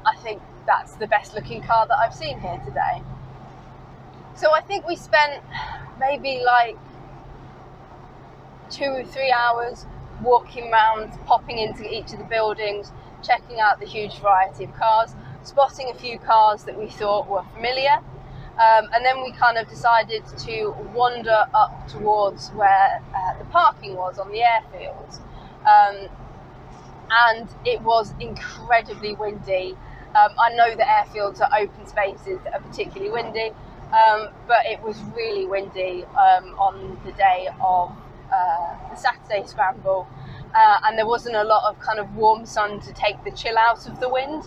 I 0.04 0.16
think 0.22 0.42
that's 0.66 0.94
the 0.96 1.06
best 1.06 1.34
looking 1.34 1.62
car 1.62 1.86
that 1.86 1.98
I've 1.98 2.14
seen 2.14 2.40
here 2.40 2.60
today. 2.64 3.02
So 4.36 4.52
I 4.52 4.60
think 4.60 4.86
we 4.86 4.96
spent 4.96 5.42
maybe 5.98 6.42
like 6.44 6.76
two 8.70 8.90
or 8.90 9.04
three 9.04 9.30
hours 9.30 9.86
walking 10.22 10.72
around, 10.72 11.12
popping 11.26 11.58
into 11.58 11.84
each 11.88 12.12
of 12.12 12.18
the 12.18 12.24
buildings, 12.24 12.92
checking 13.22 13.60
out 13.60 13.80
the 13.80 13.86
huge 13.86 14.18
variety 14.18 14.64
of 14.64 14.74
cars, 14.74 15.14
spotting 15.42 15.90
a 15.90 15.94
few 15.94 16.18
cars 16.18 16.64
that 16.64 16.78
we 16.78 16.88
thought 16.88 17.28
were 17.28 17.44
familiar. 17.54 17.98
Um, 18.54 18.88
and 18.94 19.04
then 19.04 19.22
we 19.22 19.32
kind 19.32 19.58
of 19.58 19.68
decided 19.68 20.22
to 20.46 20.74
wander 20.94 21.44
up 21.54 21.88
towards 21.88 22.50
where 22.50 23.02
uh, 23.14 23.38
the 23.38 23.44
parking 23.46 23.96
was 23.96 24.18
on 24.18 24.30
the 24.30 24.42
airfield. 24.42 25.18
Um, 25.66 26.08
and 27.10 27.48
it 27.64 27.80
was 27.82 28.14
incredibly 28.20 29.14
windy. 29.14 29.76
Um, 30.14 30.30
I 30.38 30.54
know 30.54 30.74
that 30.76 30.86
airfields 30.86 31.40
are 31.40 31.50
open 31.58 31.86
spaces 31.86 32.38
that 32.44 32.54
are 32.54 32.60
particularly 32.60 33.10
windy, 33.10 33.50
um, 33.92 34.28
but 34.46 34.58
it 34.66 34.80
was 34.82 35.00
really 35.16 35.46
windy 35.46 36.04
um, 36.04 36.54
on 36.58 36.98
the 37.04 37.12
day 37.12 37.48
of 37.60 37.90
uh, 38.32 38.90
the 38.90 38.96
Saturday 38.96 39.46
scramble, 39.46 40.08
uh, 40.54 40.78
and 40.84 40.96
there 40.96 41.06
wasn't 41.06 41.34
a 41.34 41.44
lot 41.44 41.68
of 41.68 41.78
kind 41.80 41.98
of 41.98 42.14
warm 42.14 42.46
sun 42.46 42.80
to 42.80 42.92
take 42.92 43.22
the 43.24 43.30
chill 43.32 43.56
out 43.58 43.86
of 43.88 44.00
the 44.00 44.08
wind. 44.08 44.44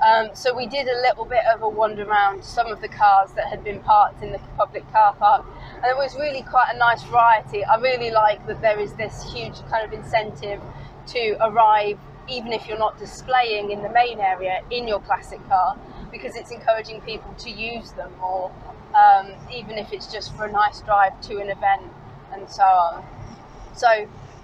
Um, 0.00 0.30
so 0.32 0.56
we 0.56 0.66
did 0.66 0.88
a 0.88 1.00
little 1.02 1.26
bit 1.26 1.42
of 1.52 1.60
a 1.60 1.68
wander 1.68 2.04
around 2.04 2.42
some 2.42 2.68
of 2.68 2.80
the 2.80 2.88
cars 2.88 3.32
that 3.32 3.48
had 3.48 3.62
been 3.62 3.80
parked 3.80 4.22
in 4.22 4.32
the 4.32 4.38
public 4.56 4.90
car 4.92 5.14
park, 5.14 5.44
and 5.76 5.84
it 5.84 5.96
was 5.96 6.16
really 6.16 6.42
quite 6.42 6.72
a 6.74 6.78
nice 6.78 7.02
variety. 7.02 7.64
I 7.64 7.76
really 7.76 8.10
like 8.10 8.46
that 8.46 8.62
there 8.62 8.80
is 8.80 8.94
this 8.94 9.30
huge 9.30 9.60
kind 9.68 9.84
of 9.84 9.92
incentive 9.92 10.60
to 11.08 11.36
arrive, 11.40 11.98
even 12.28 12.52
if 12.52 12.66
you're 12.66 12.78
not 12.78 12.98
displaying 12.98 13.72
in 13.72 13.82
the 13.82 13.90
main 13.90 14.20
area, 14.20 14.62
in 14.70 14.88
your 14.88 15.00
classic 15.00 15.46
car, 15.48 15.76
because 16.10 16.34
it's 16.34 16.50
encouraging 16.50 17.02
people 17.02 17.34
to 17.34 17.50
use 17.50 17.92
them 17.92 18.10
more, 18.20 18.50
um, 18.94 19.32
even 19.52 19.76
if 19.76 19.92
it's 19.92 20.10
just 20.10 20.34
for 20.34 20.46
a 20.46 20.52
nice 20.52 20.80
drive 20.80 21.20
to 21.22 21.38
an 21.40 21.50
event 21.50 21.82
and 22.32 22.48
so 22.48 22.62
on. 22.62 23.04
So 23.76 23.86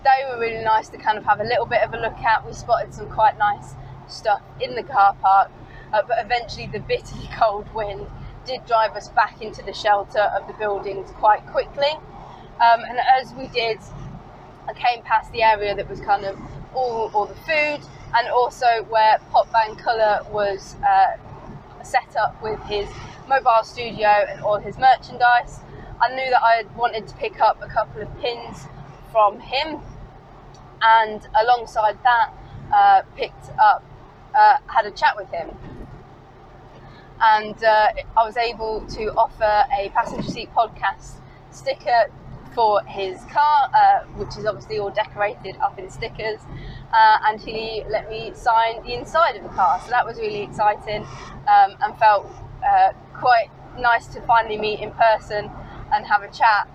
they 0.05 0.31
were 0.31 0.39
really 0.39 0.63
nice 0.63 0.91
to 0.91 0.99
kind 0.99 1.17
of 1.17 1.25
have 1.25 1.41
a 1.41 1.45
little 1.45 1.67
bit 1.67 1.81
of 1.83 1.95
a 1.95 1.99
look 1.99 2.19
at. 2.19 2.47
We 2.47 2.53
spotted 2.53 2.93
some 2.93 3.09
quite 3.09 3.39
nice 3.39 3.75
stuff 4.09 4.43
in 4.61 4.75
the 4.75 4.83
car 4.83 5.15
park, 5.21 5.51
uh, 5.93 6.03
but 6.07 6.17
eventually 6.21 6.67
the 6.67 6.81
bitterly 6.81 7.29
cold 7.39 7.73
wind 7.75 8.07
did 8.45 8.65
drive 8.67 8.93
us 8.93 9.09
back 9.09 9.43
into 9.43 9.63
the 9.65 9.73
shelter 9.73 10.21
of 10.21 10.47
the 10.47 10.53
buildings 10.55 11.11
quite 11.17 11.45
quickly. 11.49 11.91
Um, 12.61 12.81
and 12.89 12.99
as 13.21 13.35
we 13.35 13.49
did, 13.49 13.79
I 14.69 14.73
came 14.73 15.03
past 15.03 15.33
the 15.33 15.43
area 15.43 15.75
that 15.75 15.89
was 15.89 16.01
kind 16.01 16.25
of 16.25 16.39
all, 16.75 17.11
all 17.13 17.27
the 17.27 17.35
food 17.35 17.81
and 18.15 18.29
also 18.29 18.67
where 18.89 19.19
Pop 19.31 19.51
Bang 19.53 19.77
Colour 19.77 20.21
was 20.31 20.77
uh, 20.87 21.17
set 21.83 22.17
up 22.17 22.41
with 22.43 22.61
his 22.65 22.89
mobile 23.29 23.63
studio 23.63 24.09
and 24.29 24.41
all 24.41 24.59
his 24.59 24.79
merchandise. 24.79 25.61
I 26.01 26.15
knew 26.15 26.31
that 26.31 26.43
I 26.43 26.65
wanted 26.77 27.09
to 27.09 27.15
pick 27.17 27.41
up 27.41 27.61
a 27.63 27.69
couple 27.69 28.03
of 28.03 28.21
pins 28.21 28.67
from 29.11 29.41
him, 29.41 29.81
and 30.83 31.27
alongside 31.41 31.99
that, 32.03 32.33
uh, 32.73 33.03
picked 33.17 33.51
up, 33.59 33.85
uh, 34.37 34.57
had 34.66 34.87
a 34.87 34.90
chat 34.90 35.16
with 35.16 35.28
him. 35.31 35.50
And 37.23 37.62
uh, 37.64 37.88
I 38.16 38.25
was 38.25 38.37
able 38.37 38.87
to 38.88 39.12
offer 39.14 39.64
a 39.78 39.88
passenger 39.90 40.28
seat 40.31 40.50
podcast 40.55 41.14
sticker 41.50 42.11
for 42.55 42.83
his 42.85 43.19
car, 43.25 43.71
uh, 43.75 44.05
which 44.16 44.37
is 44.37 44.47
obviously 44.47 44.78
all 44.78 44.90
decorated 44.90 45.57
up 45.59 45.78
in 45.78 45.90
stickers. 45.90 46.40
Uh, 46.93 47.19
and 47.26 47.40
he 47.40 47.84
let 47.89 48.08
me 48.11 48.32
sign 48.34 48.82
the 48.82 48.95
inside 48.95 49.37
of 49.37 49.43
the 49.43 49.49
car, 49.50 49.80
so 49.82 49.91
that 49.91 50.06
was 50.06 50.19
really 50.19 50.43
exciting 50.43 51.02
um, 51.49 51.76
and 51.82 51.99
felt 51.99 52.26
uh, 52.65 52.93
quite 53.15 53.49
nice 53.78 54.06
to 54.06 54.21
finally 54.23 54.56
meet 54.56 54.80
in 54.80 54.91
person 54.93 55.50
and 55.93 56.06
have 56.06 56.23
a 56.23 56.30
chat 56.32 56.69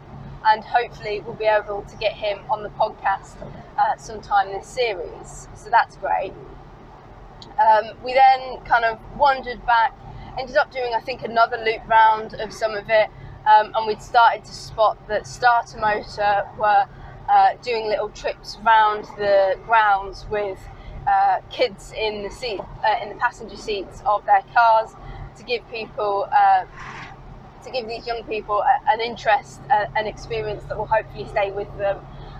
and 0.46 0.64
hopefully 0.64 1.22
we'll 1.22 1.36
be 1.36 1.46
able 1.46 1.84
to 1.84 1.96
get 1.98 2.14
him 2.14 2.40
on 2.50 2.64
the 2.64 2.70
podcast 2.70 3.36
uh, 3.78 3.96
sometime 3.98 4.48
in 4.48 4.54
this 4.54 4.68
series. 4.68 5.48
So 5.56 5.70
that's 5.70 5.96
great. 5.98 6.34
Um, 7.60 7.98
we 8.04 8.14
then 8.14 8.60
kind 8.66 8.86
of 8.86 9.00
wandered 9.18 9.66
back, 9.66 9.98
ended 10.38 10.58
up 10.58 10.72
doing, 10.72 10.94
I 10.96 11.02
think, 11.02 11.24
another 11.24 11.58
loop 11.58 11.88
round 11.88 12.34
of 12.36 12.54
some 12.54 12.74
of 12.76 12.90
it, 12.90 13.10
um, 13.46 13.74
and 13.76 13.88
we'd 13.88 14.02
started 14.02 14.44
to 14.46 14.54
spot 14.54 14.98
that 15.08 15.28
Starter 15.28 15.80
Motor 15.80 16.48
were 16.58 16.86
uh, 17.30 17.50
doing 17.62 17.88
little 17.88 18.10
trips 18.10 18.58
round 18.64 19.06
the 19.18 19.58
grounds 19.66 20.26
with 20.30 20.60
uh, 21.08 21.40
kids 21.50 21.94
in 21.98 22.24
the 22.24 22.30
seat, 22.30 22.62
uh, 22.86 22.96
in 23.02 23.10
the 23.10 23.16
passenger 23.16 23.58
seats 23.58 24.02
of 24.06 24.26
their 24.26 24.44
cars, 24.54 24.92
to 25.38 25.44
give 25.44 25.68
people 25.72 26.28
uh, 26.32 26.66
to 27.64 27.70
give 27.70 27.88
these 27.88 28.08
young 28.08 28.24
people 28.24 28.64
an 28.90 29.00
interest, 29.00 29.62
an 29.70 30.08
experience 30.08 30.64
that 30.64 30.76
will 30.76 30.88
hopefully 30.88 31.28
stay 31.28 31.52
with 31.52 31.68
them 31.78 32.00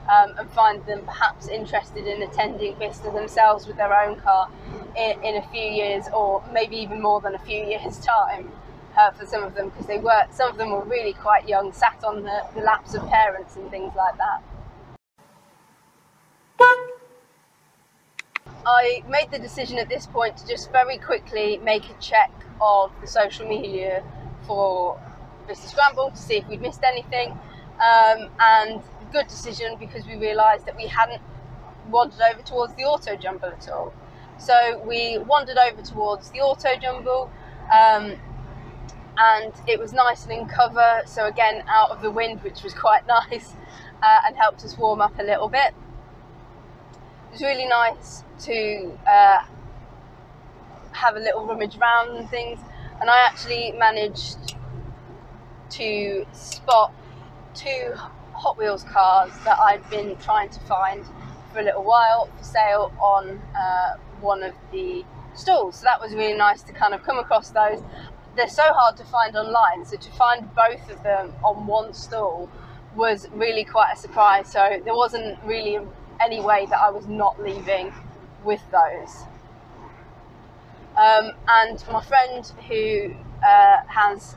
um, 0.10 0.34
and 0.38 0.50
find 0.52 0.86
them 0.86 1.04
perhaps 1.06 1.48
interested 1.48 2.06
in 2.06 2.22
attending 2.22 2.76
Bicester 2.80 3.12
themselves 3.12 3.68
with 3.68 3.78
their 3.78 3.94
own 3.94 4.20
car 4.20 4.50
in, 4.98 5.24
in, 5.24 5.36
a 5.36 5.48
few 5.52 5.62
years 5.62 6.06
or 6.14 6.44
maybe 6.54 6.76
even 6.78 7.02
more 7.02 7.22
than 7.22 7.36
a 7.36 7.40
few 7.40 7.64
years' 7.66 8.00
time. 8.00 8.52
Uh, 8.98 9.10
for 9.12 9.26
some 9.26 9.42
of 9.42 9.56
them, 9.56 9.70
because 9.70 9.86
they 9.86 9.98
were 9.98 10.24
some 10.32 10.52
of 10.52 10.58
them 10.58 10.70
were 10.70 10.84
really 10.84 11.14
quite 11.14 11.48
young, 11.48 11.72
sat 11.72 12.04
on 12.04 12.24
the, 12.24 12.42
the 12.54 12.60
laps 12.60 12.94
of 12.94 13.02
parents 13.08 13.56
and 13.56 13.72
things 13.72 13.94
like 13.96 14.18
that. 14.18 14.44
I 18.66 19.04
made 19.08 19.32
the 19.32 19.40
decision 19.40 19.80
at 19.80 19.90
this 19.90 20.06
point 20.08 20.38
to 20.38 20.48
just 20.48 20.72
very 20.72 20.98
quickly 20.98 21.58
make 21.64 21.86
a 21.86 21.94
check 22.02 22.32
of 22.60 22.92
the 23.02 23.08
social 23.08 23.48
media 23.48 24.04
for 24.46 25.00
Bicester 25.48 25.68
Scramble 25.68 26.12
to 26.12 26.18
see 26.18 26.36
if 26.36 26.48
we'd 26.48 26.62
missed 26.62 26.84
anything. 26.84 27.32
Um, 27.32 28.30
and 28.40 28.82
good 29.12 29.28
decision 29.28 29.76
because 29.80 30.06
we 30.06 30.16
realised 30.16 30.66
that 30.66 30.76
we 30.76 30.88
hadn't 30.88 31.22
wandered 31.90 32.22
over 32.32 32.42
towards 32.42 32.74
the 32.76 32.84
auto 32.84 33.16
jumble 33.16 33.48
at 33.50 33.70
all. 33.70 33.94
So 34.38 34.82
we 34.86 35.18
wandered 35.20 35.58
over 35.58 35.82
towards 35.82 36.32
the 36.32 36.40
auto 36.40 36.76
jumble. 36.82 37.32
Um, 37.74 38.16
and 39.18 39.54
it 39.68 39.80
was 39.80 39.94
nice 39.94 40.24
and 40.24 40.34
in 40.34 40.48
cover, 40.48 41.02
so 41.06 41.28
again 41.28 41.64
out 41.68 41.92
of 41.92 42.02
the 42.02 42.10
wind, 42.10 42.42
which 42.42 42.64
was 42.64 42.74
quite 42.74 43.06
nice 43.32 43.54
uh, 44.02 44.20
and 44.26 44.36
helped 44.36 44.64
us 44.64 44.78
warm 44.78 45.02
up 45.02 45.18
a 45.20 45.24
little 45.24 45.48
bit. 45.48 45.74
It 47.28 47.34
was 47.34 47.42
really 47.42 47.66
nice 47.66 48.24
to 48.42 48.98
uh, 49.08 49.44
have 50.92 51.16
a 51.16 51.20
little 51.20 51.46
rummage 51.46 51.78
around 51.78 52.16
and 52.16 52.30
things, 52.30 52.60
and 53.00 53.10
I 53.10 53.26
actually 53.26 53.74
managed 53.74 54.56
to 55.72 56.26
spot 56.34 56.94
two 57.54 57.94
Hot 58.42 58.58
Wheels 58.58 58.84
cars 58.84 59.32
that 59.46 59.60
I'd 59.60 59.88
been 59.92 60.18
trying 60.18 60.50
to 60.50 60.60
find 60.62 61.06
for 61.54 61.60
a 61.60 61.64
little 61.64 61.84
while 61.84 62.28
for 62.38 62.44
sale 62.44 62.92
on 63.00 63.40
uh, 63.56 63.98
one 64.20 64.42
of 64.42 64.56
the 64.72 65.06
stalls. 65.36 65.78
So 65.78 65.84
that 65.84 66.02
was 66.02 66.16
really 66.16 66.36
nice 66.36 66.64
to 66.64 66.74
kind 66.74 66.96
of 66.96 67.04
come 67.04 67.20
across 67.20 67.52
those. 67.52 67.84
They're 68.36 68.50
so 68.50 68.64
hard 68.74 68.98
to 68.98 69.04
find 69.04 69.36
online, 69.36 69.86
so 69.86 69.96
to 69.96 70.12
find 70.14 70.50
both 70.56 70.90
of 70.90 71.04
them 71.04 71.34
on 71.44 71.68
one 71.68 71.94
stall 71.94 72.50
was 72.96 73.28
really 73.32 73.64
quite 73.64 73.94
a 73.94 73.98
surprise. 73.98 74.52
So 74.52 74.82
there 74.84 74.96
wasn't 74.96 75.38
really 75.46 75.78
any 76.20 76.40
way 76.40 76.66
that 76.72 76.80
I 76.80 76.90
was 76.90 77.06
not 77.08 77.40
leaving 77.40 77.94
with 78.44 78.62
those. 78.72 79.28
Um, 80.98 81.32
and 81.48 81.84
my 81.92 82.04
friend 82.04 82.52
who 82.68 83.16
uh, 83.44 83.78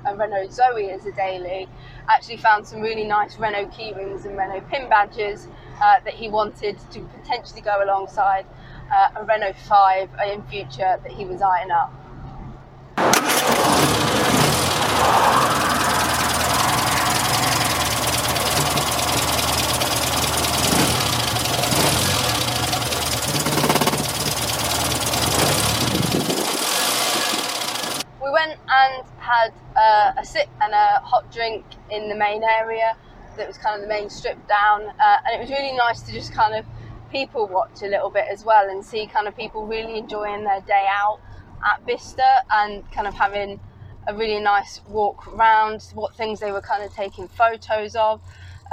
a 0.06 0.16
Renault 0.16 0.50
Zoe 0.50 0.90
as 0.90 1.06
a 1.06 1.12
daily, 1.12 1.68
actually 2.08 2.36
found 2.36 2.66
some 2.66 2.80
really 2.80 3.04
nice 3.04 3.38
Renault 3.38 3.70
keyrings 3.70 4.24
and 4.24 4.36
Renault 4.36 4.62
pin 4.70 4.88
badges 4.88 5.48
uh, 5.82 5.96
that 6.04 6.14
he 6.14 6.28
wanted 6.28 6.78
to 6.90 7.00
potentially 7.00 7.60
go 7.60 7.82
alongside 7.82 8.46
uh, 8.92 9.20
a 9.20 9.24
Renault 9.24 9.56
5 9.56 10.10
in 10.32 10.42
future 10.44 10.98
that 11.02 11.12
he 11.12 11.24
was 11.24 11.42
eyeing 11.42 11.70
up. 11.70 12.03
And 28.68 29.04
had 29.18 29.52
uh, 29.76 30.12
a 30.20 30.24
sit 30.24 30.48
and 30.60 30.72
a 30.72 31.00
hot 31.00 31.30
drink 31.32 31.64
in 31.90 32.08
the 32.08 32.14
main 32.14 32.42
area 32.42 32.96
that 33.36 33.46
was 33.46 33.58
kind 33.58 33.76
of 33.76 33.82
the 33.82 33.88
main 33.88 34.08
strip 34.08 34.38
down 34.48 34.82
uh, 34.82 35.16
and 35.26 35.34
it 35.34 35.40
was 35.40 35.50
really 35.50 35.76
nice 35.76 36.02
to 36.02 36.12
just 36.12 36.32
kind 36.32 36.54
of 36.54 36.64
people 37.10 37.46
watch 37.46 37.82
a 37.82 37.86
little 37.86 38.10
bit 38.10 38.24
as 38.30 38.44
well 38.44 38.68
and 38.68 38.84
see 38.84 39.06
kind 39.06 39.28
of 39.28 39.36
people 39.36 39.66
really 39.66 39.98
enjoying 39.98 40.44
their 40.44 40.60
day 40.62 40.86
out 40.88 41.20
at 41.64 41.84
Bicester 41.86 42.22
and 42.50 42.90
kind 42.90 43.06
of 43.06 43.14
having 43.14 43.60
a 44.06 44.14
really 44.14 44.40
nice 44.40 44.80
walk 44.88 45.26
around 45.28 45.82
what 45.94 46.14
things 46.16 46.40
they 46.40 46.52
were 46.52 46.60
kind 46.60 46.82
of 46.84 46.92
taking 46.92 47.28
photos 47.28 47.94
of 47.94 48.20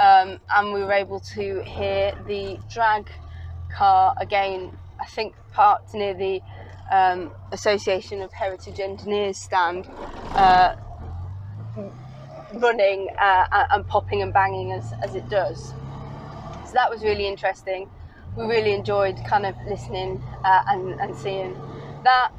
um, 0.00 0.38
and 0.54 0.72
we 0.72 0.82
were 0.82 0.92
able 0.92 1.20
to 1.20 1.62
hear 1.62 2.12
the 2.26 2.58
drag 2.70 3.08
car 3.70 4.14
again 4.20 4.76
I 5.00 5.06
think 5.06 5.34
parked 5.52 5.94
near 5.94 6.14
the 6.14 6.40
um, 6.92 7.32
Association 7.50 8.20
of 8.20 8.32
Heritage 8.32 8.78
Engineers 8.78 9.38
stand 9.38 9.88
uh, 10.34 10.76
running 12.54 13.08
uh, 13.18 13.66
and 13.72 13.86
popping 13.88 14.20
and 14.22 14.32
banging 14.32 14.72
as, 14.72 14.92
as 15.02 15.14
it 15.14 15.28
does. 15.28 15.70
So 16.66 16.72
that 16.74 16.90
was 16.90 17.02
really 17.02 17.26
interesting. 17.26 17.88
We 18.36 18.44
really 18.44 18.72
enjoyed 18.72 19.16
kind 19.26 19.46
of 19.46 19.56
listening 19.68 20.22
uh, 20.44 20.62
and, 20.68 21.00
and 21.00 21.16
seeing 21.16 21.56
that. 22.04 22.30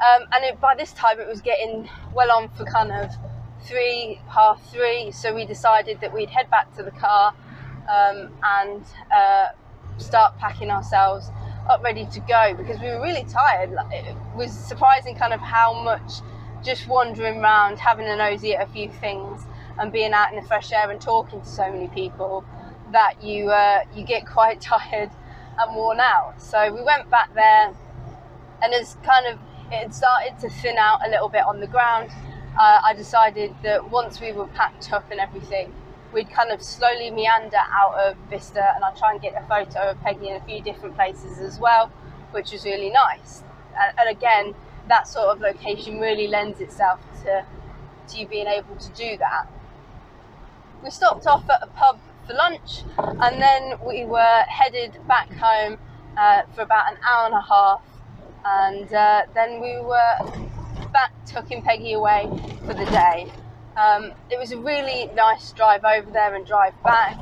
Um, 0.00 0.26
and 0.32 0.44
it, 0.44 0.60
by 0.60 0.74
this 0.76 0.92
time, 0.92 1.20
it 1.20 1.28
was 1.28 1.40
getting 1.40 1.88
well 2.14 2.30
on 2.32 2.48
for 2.50 2.64
kind 2.64 2.92
of 2.92 3.10
three, 3.64 4.20
half 4.28 4.60
three. 4.72 5.12
So 5.12 5.34
we 5.34 5.44
decided 5.44 6.00
that 6.00 6.12
we'd 6.12 6.30
head 6.30 6.50
back 6.50 6.74
to 6.76 6.82
the 6.82 6.92
car 6.92 7.34
um, 7.88 8.32
and 8.44 8.84
uh, 9.12 9.46
start 9.98 10.38
packing 10.38 10.70
ourselves 10.70 11.30
up 11.68 11.82
ready 11.82 12.06
to 12.06 12.20
go 12.20 12.54
because 12.56 12.80
we 12.80 12.88
were 12.88 13.00
really 13.02 13.24
tired. 13.24 13.74
It 13.92 14.16
was 14.34 14.52
surprising 14.52 15.14
kind 15.16 15.32
of 15.32 15.40
how 15.40 15.82
much 15.82 16.20
just 16.64 16.88
wandering 16.88 17.40
around, 17.40 17.78
having 17.78 18.06
a 18.06 18.16
nosy 18.16 18.54
at 18.54 18.68
a 18.68 18.72
few 18.72 18.88
things, 18.88 19.42
and 19.78 19.92
being 19.92 20.12
out 20.12 20.32
in 20.32 20.40
the 20.40 20.46
fresh 20.46 20.72
air 20.72 20.90
and 20.90 21.00
talking 21.00 21.40
to 21.40 21.46
so 21.46 21.70
many 21.70 21.88
people 21.88 22.44
that 22.92 23.22
you 23.22 23.50
uh, 23.50 23.80
you 23.94 24.04
get 24.04 24.26
quite 24.38 24.60
tired 24.60 25.10
and 25.58 25.76
worn 25.76 26.00
out. 26.00 26.40
So 26.40 26.72
we 26.72 26.82
went 26.82 27.10
back 27.10 27.32
there, 27.34 27.74
and 28.62 28.74
as 28.74 28.96
kind 29.04 29.26
of 29.26 29.38
it 29.70 29.82
had 29.82 29.94
started 29.94 30.38
to 30.40 30.48
thin 30.48 30.78
out 30.78 31.06
a 31.06 31.10
little 31.10 31.28
bit 31.28 31.44
on 31.44 31.60
the 31.60 31.66
ground, 31.66 32.10
uh, 32.58 32.80
I 32.84 32.94
decided 32.94 33.54
that 33.62 33.90
once 33.90 34.20
we 34.20 34.32
were 34.32 34.46
packed 34.48 34.92
up 34.92 35.10
and 35.10 35.20
everything, 35.20 35.72
we'd 36.12 36.30
kind 36.30 36.50
of 36.50 36.62
slowly 36.62 37.10
meander 37.10 37.56
out 37.56 37.94
of 37.94 38.30
Bicester, 38.30 38.64
and 38.74 38.84
I'd 38.84 38.96
try 38.96 39.12
and 39.12 39.20
get 39.20 39.34
a 39.34 39.46
photo 39.46 39.90
of 39.90 40.00
Peggy 40.02 40.28
in 40.28 40.36
a 40.36 40.44
few 40.44 40.62
different 40.62 40.94
places 40.94 41.38
as 41.38 41.58
well, 41.58 41.88
which 42.30 42.52
was 42.52 42.64
really 42.64 42.90
nice. 42.90 43.42
And, 43.80 43.98
and 43.98 44.08
again, 44.08 44.54
that 44.88 45.06
sort 45.06 45.28
of 45.28 45.40
location 45.40 46.00
really 46.00 46.26
lends 46.28 46.60
itself 46.60 47.00
to 47.24 47.44
to 48.08 48.18
you 48.18 48.26
being 48.26 48.46
able 48.46 48.74
to 48.76 48.90
do 48.92 49.18
that. 49.18 49.46
We 50.82 50.90
stopped 50.90 51.26
off 51.26 51.48
at 51.50 51.62
a 51.62 51.66
pub 51.66 51.98
for 52.26 52.32
lunch, 52.32 52.82
and 52.96 53.40
then 53.40 53.78
we 53.86 54.04
were 54.04 54.44
headed 54.48 54.96
back 55.06 55.30
home 55.34 55.78
uh, 56.16 56.42
for 56.54 56.62
about 56.62 56.92
an 56.92 56.98
hour 57.06 57.26
and 57.26 57.34
a 57.34 57.40
half, 57.40 57.82
and 58.44 58.94
uh, 58.94 59.22
then 59.34 59.60
we 59.60 59.78
were 59.80 60.88
back 60.92 61.12
tucking 61.26 61.62
Peggy 61.62 61.92
away 61.92 62.30
for 62.66 62.72
the 62.72 62.86
day. 62.86 63.30
Um, 63.78 64.12
it 64.28 64.38
was 64.40 64.50
a 64.50 64.58
really 64.58 65.08
nice 65.14 65.52
drive 65.52 65.84
over 65.84 66.10
there 66.10 66.34
and 66.34 66.44
drive 66.44 66.74
back, 66.82 67.16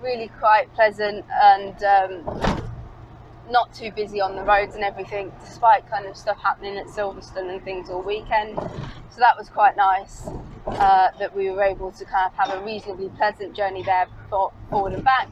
really 0.00 0.28
quite 0.38 0.72
pleasant 0.74 1.26
and 1.30 1.84
um, 1.84 2.62
not 3.50 3.74
too 3.74 3.90
busy 3.90 4.18
on 4.18 4.34
the 4.34 4.42
roads 4.42 4.74
and 4.74 4.82
everything, 4.82 5.30
despite 5.44 5.88
kind 5.90 6.06
of 6.06 6.16
stuff 6.16 6.38
happening 6.42 6.78
at 6.78 6.86
Silverstone 6.86 7.52
and 7.52 7.62
things 7.62 7.90
all 7.90 8.00
weekend. 8.00 8.56
So 9.10 9.18
that 9.18 9.36
was 9.36 9.50
quite 9.50 9.76
nice 9.76 10.28
uh, 10.66 11.08
that 11.18 11.36
we 11.36 11.50
were 11.50 11.62
able 11.62 11.92
to 11.92 12.04
kind 12.06 12.26
of 12.26 12.32
have 12.34 12.58
a 12.58 12.64
reasonably 12.64 13.10
pleasant 13.10 13.54
journey 13.54 13.82
there 13.82 14.06
for, 14.30 14.50
forward 14.70 14.94
and 14.94 15.04
back, 15.04 15.28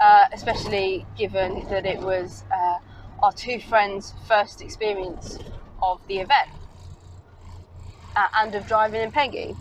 uh, 0.00 0.26
especially 0.32 1.06
given 1.18 1.66
that 1.70 1.84
it 1.86 1.98
was 1.98 2.44
uh, 2.54 2.78
our 3.20 3.32
two 3.32 3.58
friends' 3.58 4.14
first 4.28 4.62
experience 4.62 5.40
of 5.82 6.00
the 6.06 6.18
event 6.18 6.50
uh, 8.14 8.28
and 8.36 8.54
of 8.54 8.64
driving 8.68 9.00
in 9.00 9.10
Peggy. 9.10 9.56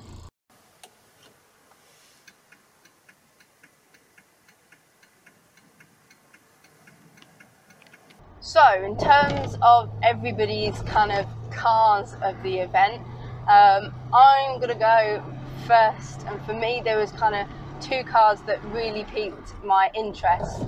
So, 8.50 8.84
in 8.84 8.98
terms 8.98 9.60
of 9.62 9.92
everybody's 10.02 10.82
kind 10.82 11.12
of 11.12 11.28
cars 11.52 12.16
of 12.24 12.42
the 12.42 12.58
event, 12.58 13.00
um, 13.48 13.94
I'm 14.12 14.60
gonna 14.60 14.74
go 14.74 15.24
first, 15.68 16.26
and 16.26 16.44
for 16.48 16.54
me, 16.54 16.82
there 16.84 16.98
was 16.98 17.12
kind 17.12 17.36
of 17.36 17.48
two 17.80 18.04
cars 18.06 18.42
that 18.48 18.64
really 18.66 19.04
piqued 19.04 19.54
my 19.64 19.92
interest, 19.94 20.62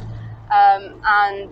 um, 0.52 1.02
and 1.04 1.52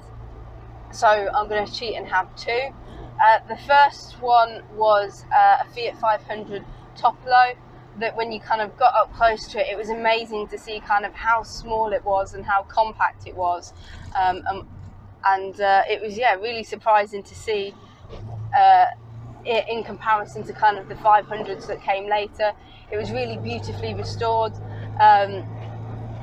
so 0.92 1.08
I'm 1.08 1.50
going 1.50 1.66
to 1.66 1.74
cheat 1.74 1.96
and 1.96 2.06
have 2.06 2.36
two. 2.36 2.76
Uh, 3.20 3.40
the 3.48 3.58
first 3.66 4.22
one 4.22 4.62
was 4.76 5.26
uh, 5.36 5.64
a 5.64 5.74
Fiat 5.74 6.00
500 6.00 6.64
Topolo. 6.96 7.56
That 7.98 8.16
when 8.16 8.32
you 8.32 8.40
kind 8.40 8.62
of 8.62 8.78
got 8.78 8.94
up 8.96 9.14
close 9.16 9.48
to 9.48 9.60
it, 9.60 9.68
it 9.72 9.78
was 9.78 9.90
amazing 9.90 10.48
to 10.50 10.60
see 10.60 10.80
kind 10.80 11.06
of 11.06 11.14
how 11.14 11.42
small 11.44 11.92
it 11.92 12.06
was 12.06 12.34
and 12.36 12.46
how 12.46 12.64
compact 12.64 13.28
it 13.28 13.36
was. 13.36 13.74
Um, 14.16 14.44
and, 14.48 14.64
and 15.26 15.60
uh, 15.62 15.84
it 15.90 16.02
was 16.02 16.18
yeah 16.18 16.34
really 16.36 16.64
surprising 16.64 17.24
to 17.24 17.36
see 17.36 17.74
uh, 18.58 18.86
it 19.46 19.66
in 19.70 19.84
comparison 19.84 20.44
to 20.44 20.54
kind 20.54 20.78
of 20.78 20.88
the 20.90 20.96
500s 20.96 21.68
that 21.68 21.82
came 21.82 22.10
later. 22.10 22.52
It 22.92 22.98
was 22.98 23.12
really 23.12 23.38
beautifully 23.38 23.94
restored. 23.94 24.54
Um, 25.00 25.46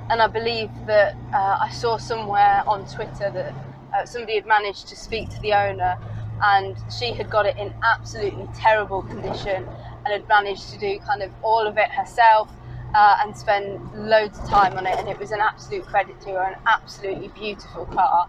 and 0.09 0.23
I 0.23 0.29
believe 0.29 0.71
that 0.87 1.15
uh, 1.35 1.59
I 1.61 1.71
saw 1.71 1.97
somewhere 1.97 2.63
on 2.67 2.87
Twitter 2.87 3.31
that 3.31 3.55
uh, 3.95 4.05
somebody 4.05 4.37
had 4.37 4.47
managed 4.47 4.89
to 4.89 4.97
speak 4.97 5.31
to 5.31 5.41
the 5.41 5.53
owner 5.55 5.97
and 6.43 6.77
she 6.97 7.13
had 7.13 7.31
got 7.31 7.47
it 7.47 7.57
in 7.57 7.75
absolutely 7.83 8.47
terrible 8.55 9.03
condition 9.03 9.67
and 10.05 10.09
had 10.09 10.29
managed 10.29 10.71
to 10.73 10.79
do 10.79 10.99
kind 11.01 11.23
of 11.23 11.33
all 11.43 11.67
of 11.67 11.77
it 11.79 11.91
herself 11.91 12.49
uh, 12.95 13.17
and 13.21 13.37
spend 13.37 13.81
loads 13.95 14.39
of 14.39 14.49
time 14.49 14.77
on 14.77 14.87
it 14.87 14.97
and 14.99 15.09
it 15.09 15.19
was 15.19 15.33
an 15.33 15.41
absolute 15.41 15.85
credit 15.87 16.21
to 16.21 16.31
her 16.31 16.43
an 16.43 16.57
absolutely 16.67 17.29
beautiful 17.29 17.87
car 17.87 18.29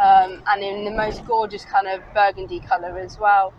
um, 0.00 0.42
and 0.48 0.62
in 0.62 0.84
the 0.84 0.90
most 0.90 1.24
gorgeous 1.26 1.64
kind 1.64 1.86
of 1.86 2.02
burgundy 2.14 2.60
colour 2.60 2.98
as 2.98 3.18
well 3.18 3.52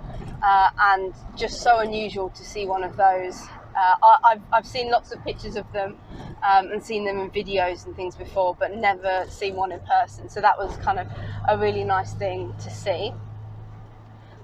uh, 0.43 0.69
and 0.79 1.13
just 1.35 1.61
so 1.61 1.79
unusual 1.79 2.29
to 2.29 2.43
see 2.43 2.65
one 2.65 2.83
of 2.83 2.97
those 2.97 3.47
uh, 3.75 3.95
I, 4.03 4.17
have 4.33 4.41
I've 4.51 4.67
seen 4.67 4.91
lots 4.91 5.11
of 5.11 5.23
pictures 5.23 5.55
of 5.55 5.71
them 5.71 5.97
um, 6.43 6.71
and 6.71 6.83
seen 6.83 7.05
them 7.05 7.19
in 7.19 7.29
videos 7.29 7.85
and 7.85 7.95
things 7.95 8.15
before, 8.15 8.55
but 8.59 8.75
never 8.75 9.25
seen 9.29 9.55
one 9.55 9.71
in 9.71 9.79
person. 9.81 10.29
So 10.29 10.41
that 10.41 10.57
was 10.57 10.75
kind 10.77 10.99
of 10.99 11.07
a 11.47 11.57
really 11.57 11.83
nice 11.83 12.13
thing 12.13 12.53
to 12.63 12.69
see. 12.69 13.13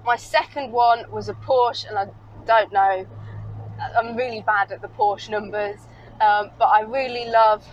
My 0.06 0.16
second 0.16 0.72
one 0.72 1.10
was 1.12 1.28
a 1.28 1.34
Porsche, 1.34 1.90
and 1.90 1.98
I 1.98 2.06
don't 2.46 2.72
know, 2.72 3.06
I'm 3.98 4.16
really 4.16 4.42
bad 4.42 4.72
at 4.72 4.82
the 4.82 4.88
Porsche 4.88 5.30
numbers, 5.30 5.80
um, 6.22 6.52
but 6.58 6.66
I 6.66 6.82
really 6.82 7.30
love 7.30 7.68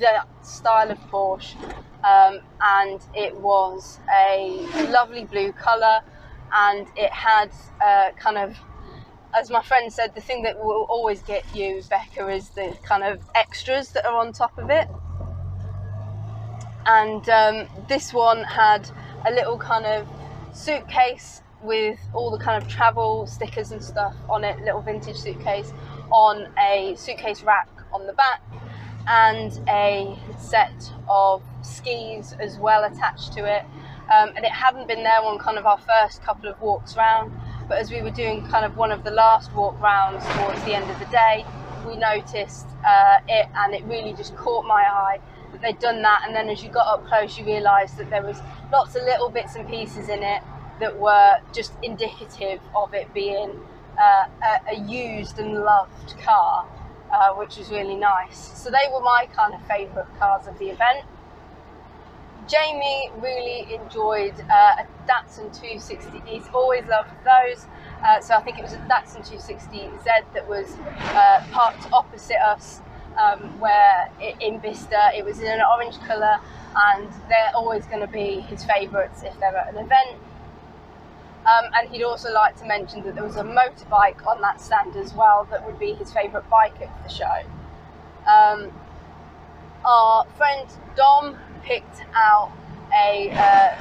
that 0.00 0.26
style 0.44 0.90
of 0.90 0.98
Porsche. 1.10 1.54
Um, 2.04 2.40
and 2.62 3.00
it 3.14 3.36
was 3.36 4.00
a 4.10 4.66
lovely 4.90 5.24
blue 5.24 5.52
colour, 5.52 6.00
and 6.52 6.86
it 6.96 7.12
had 7.12 7.50
uh, 7.82 8.10
kind 8.18 8.38
of 8.38 8.56
as 9.34 9.50
my 9.50 9.62
friend 9.62 9.92
said, 9.92 10.14
the 10.14 10.20
thing 10.20 10.42
that 10.42 10.58
will 10.58 10.86
always 10.88 11.22
get 11.22 11.44
you, 11.54 11.82
Becca, 11.88 12.28
is 12.28 12.48
the 12.50 12.76
kind 12.82 13.04
of 13.04 13.20
extras 13.34 13.90
that 13.90 14.04
are 14.04 14.16
on 14.16 14.32
top 14.32 14.56
of 14.58 14.70
it. 14.70 14.88
And 16.86 17.28
um, 17.28 17.68
this 17.88 18.12
one 18.12 18.42
had 18.42 18.90
a 19.26 19.30
little 19.30 19.58
kind 19.58 19.86
of 19.86 20.08
suitcase 20.52 21.42
with 21.62 21.98
all 22.14 22.30
the 22.30 22.42
kind 22.42 22.60
of 22.60 22.68
travel 22.68 23.26
stickers 23.26 23.70
and 23.70 23.82
stuff 23.82 24.14
on 24.28 24.44
it, 24.44 24.58
little 24.60 24.80
vintage 24.80 25.16
suitcase, 25.16 25.72
on 26.10 26.48
a 26.58 26.94
suitcase 26.96 27.42
rack 27.42 27.68
on 27.92 28.06
the 28.06 28.12
back, 28.14 28.42
and 29.06 29.60
a 29.68 30.18
set 30.38 30.92
of 31.08 31.42
skis 31.62 32.34
as 32.40 32.58
well 32.58 32.84
attached 32.84 33.32
to 33.34 33.44
it. 33.44 33.64
Um, 34.12 34.30
and 34.34 34.44
it 34.44 34.50
hadn't 34.50 34.88
been 34.88 35.04
there 35.04 35.22
on 35.22 35.38
kind 35.38 35.56
of 35.56 35.66
our 35.66 35.78
first 35.78 36.22
couple 36.22 36.48
of 36.48 36.60
walks 36.60 36.96
round 36.96 37.32
but 37.70 37.78
as 37.78 37.88
we 37.88 38.02
were 38.02 38.10
doing 38.10 38.44
kind 38.48 38.64
of 38.64 38.76
one 38.76 38.90
of 38.90 39.04
the 39.04 39.12
last 39.12 39.54
walk 39.54 39.80
rounds 39.80 40.24
towards 40.34 40.60
the 40.64 40.74
end 40.74 40.90
of 40.90 40.98
the 40.98 41.04
day, 41.06 41.46
we 41.86 41.96
noticed 41.96 42.66
uh, 42.84 43.18
it 43.28 43.48
and 43.54 43.72
it 43.72 43.84
really 43.84 44.12
just 44.12 44.34
caught 44.34 44.66
my 44.66 44.82
eye 44.82 45.20
that 45.52 45.62
they'd 45.62 45.78
done 45.78 46.02
that. 46.02 46.24
And 46.26 46.34
then 46.34 46.48
as 46.48 46.64
you 46.64 46.68
got 46.68 46.88
up 46.88 47.06
close, 47.06 47.38
you 47.38 47.44
realised 47.44 47.96
that 47.98 48.10
there 48.10 48.24
was 48.24 48.40
lots 48.72 48.96
of 48.96 49.04
little 49.04 49.30
bits 49.30 49.54
and 49.54 49.68
pieces 49.68 50.08
in 50.08 50.20
it 50.24 50.42
that 50.80 50.98
were 50.98 51.38
just 51.52 51.72
indicative 51.84 52.60
of 52.74 52.92
it 52.92 53.14
being 53.14 53.52
uh, 53.96 54.26
a, 54.42 54.74
a, 54.74 54.80
used 54.80 55.38
and 55.38 55.54
loved 55.54 56.18
car, 56.18 56.66
uh, 57.12 57.34
which 57.34 57.56
was 57.56 57.70
really 57.70 57.96
nice. 57.96 58.38
So 58.62 58.70
they 58.70 58.92
were 58.92 59.00
my 59.00 59.26
kind 59.34 59.54
of 59.54 59.62
favourite 59.66 60.08
cars 60.18 60.46
of 60.46 60.58
the 60.58 60.70
event. 60.70 61.04
Jamie 62.48 63.10
really 63.18 63.72
enjoyed 63.74 64.34
uh, 64.50 64.82
a 64.82 64.86
Datsun 65.06 65.54
260. 65.54 66.22
He's 66.26 66.48
always 66.52 66.84
loved 66.86 67.10
those. 67.24 67.66
Uh, 68.04 68.20
so 68.20 68.34
I 68.34 68.40
think 68.42 68.58
it 68.58 68.62
was 68.62 68.72
a 68.72 68.78
Datsun 68.88 69.26
260Z 69.28 70.00
that 70.34 70.48
was 70.48 70.74
uh, 71.14 71.44
parked 71.52 71.86
opposite 71.92 72.40
us, 72.40 72.80
um, 73.18 73.60
where 73.60 74.10
in 74.40 74.58
Bicester 74.58 75.10
it 75.14 75.24
was 75.24 75.38
in 75.40 75.46
an 75.46 75.60
orange 75.62 75.98
colour, 76.00 76.38
and 76.92 77.08
they're 77.28 77.52
always 77.54 77.86
going 77.86 78.00
to 78.00 78.08
be 78.08 78.40
his 78.40 78.64
favourites 78.64 79.22
if 79.22 79.38
they're 79.38 79.56
at 79.56 79.74
an 79.74 79.84
event. 79.84 80.18
Um, 81.46 81.70
and 81.74 81.88
he'd 81.88 82.02
also 82.02 82.30
like 82.32 82.56
to 82.58 82.66
mention 82.66 83.02
that 83.04 83.14
there 83.14 83.24
was 83.24 83.36
a 83.36 83.42
motorbike 83.42 84.26
on 84.26 84.42
that 84.42 84.60
stand 84.60 84.94
as 84.96 85.14
well 85.14 85.48
that 85.50 85.64
would 85.66 85.78
be 85.78 85.94
his 85.94 86.12
favourite 86.12 86.48
bike 86.50 86.78
at 86.82 87.02
the 87.02 87.08
show. 87.08 87.42
Um, 88.30 88.70
our 89.84 90.26
friend 90.36 90.68
Dom 90.96 91.38
picked 91.62 92.02
out 92.14 92.52
a 92.94 93.30
uh, 93.30 93.78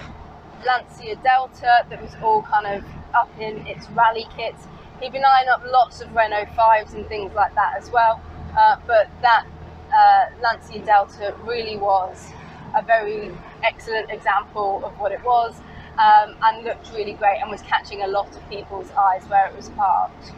Lancia 0.65 1.15
Delta 1.17 1.85
that 1.89 2.01
was 2.01 2.15
all 2.23 2.43
kind 2.43 2.65
of 2.65 2.85
up 3.13 3.29
in 3.39 3.67
its 3.67 3.89
rally 3.89 4.25
kits. 4.37 4.65
He'd 5.01 5.11
been 5.11 5.25
eyeing 5.25 5.49
up 5.49 5.61
lots 5.69 5.99
of 5.99 6.13
Renault 6.15 6.47
5s 6.57 6.93
and 6.93 7.05
things 7.07 7.33
like 7.33 7.53
that 7.55 7.75
as 7.77 7.89
well, 7.91 8.21
uh, 8.57 8.77
but 8.87 9.09
that 9.21 9.45
uh, 9.93 10.25
Lancia 10.41 10.79
Delta 10.85 11.35
really 11.43 11.75
was 11.75 12.31
a 12.75 12.81
very 12.81 13.31
excellent 13.63 14.11
example 14.11 14.81
of 14.85 14.97
what 14.99 15.11
it 15.11 15.23
was 15.23 15.59
um, 15.99 16.35
and 16.43 16.63
looked 16.63 16.91
really 16.93 17.13
great 17.13 17.39
and 17.41 17.51
was 17.51 17.61
catching 17.61 18.01
a 18.01 18.07
lot 18.07 18.27
of 18.35 18.49
people's 18.49 18.89
eyes 18.91 19.23
where 19.27 19.47
it 19.47 19.55
was 19.55 19.69
parked. 19.69 20.31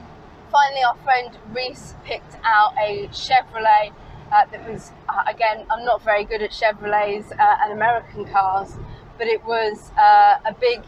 Finally, 0.51 0.83
our 0.83 0.97
friend 1.03 1.37
Reese 1.53 1.95
picked 2.03 2.35
out 2.43 2.73
a 2.77 3.07
Chevrolet 3.09 3.93
uh, 4.31 4.45
that 4.51 4.67
was, 4.69 4.91
uh, 5.07 5.23
again, 5.27 5.65
I'm 5.69 5.85
not 5.85 6.01
very 6.03 6.25
good 6.25 6.41
at 6.41 6.51
Chevrolets 6.51 7.31
uh, 7.31 7.57
and 7.61 7.73
American 7.73 8.25
cars, 8.25 8.75
but 9.17 9.27
it 9.27 9.43
was 9.45 9.91
uh, 9.97 10.37
a 10.45 10.53
big 10.59 10.81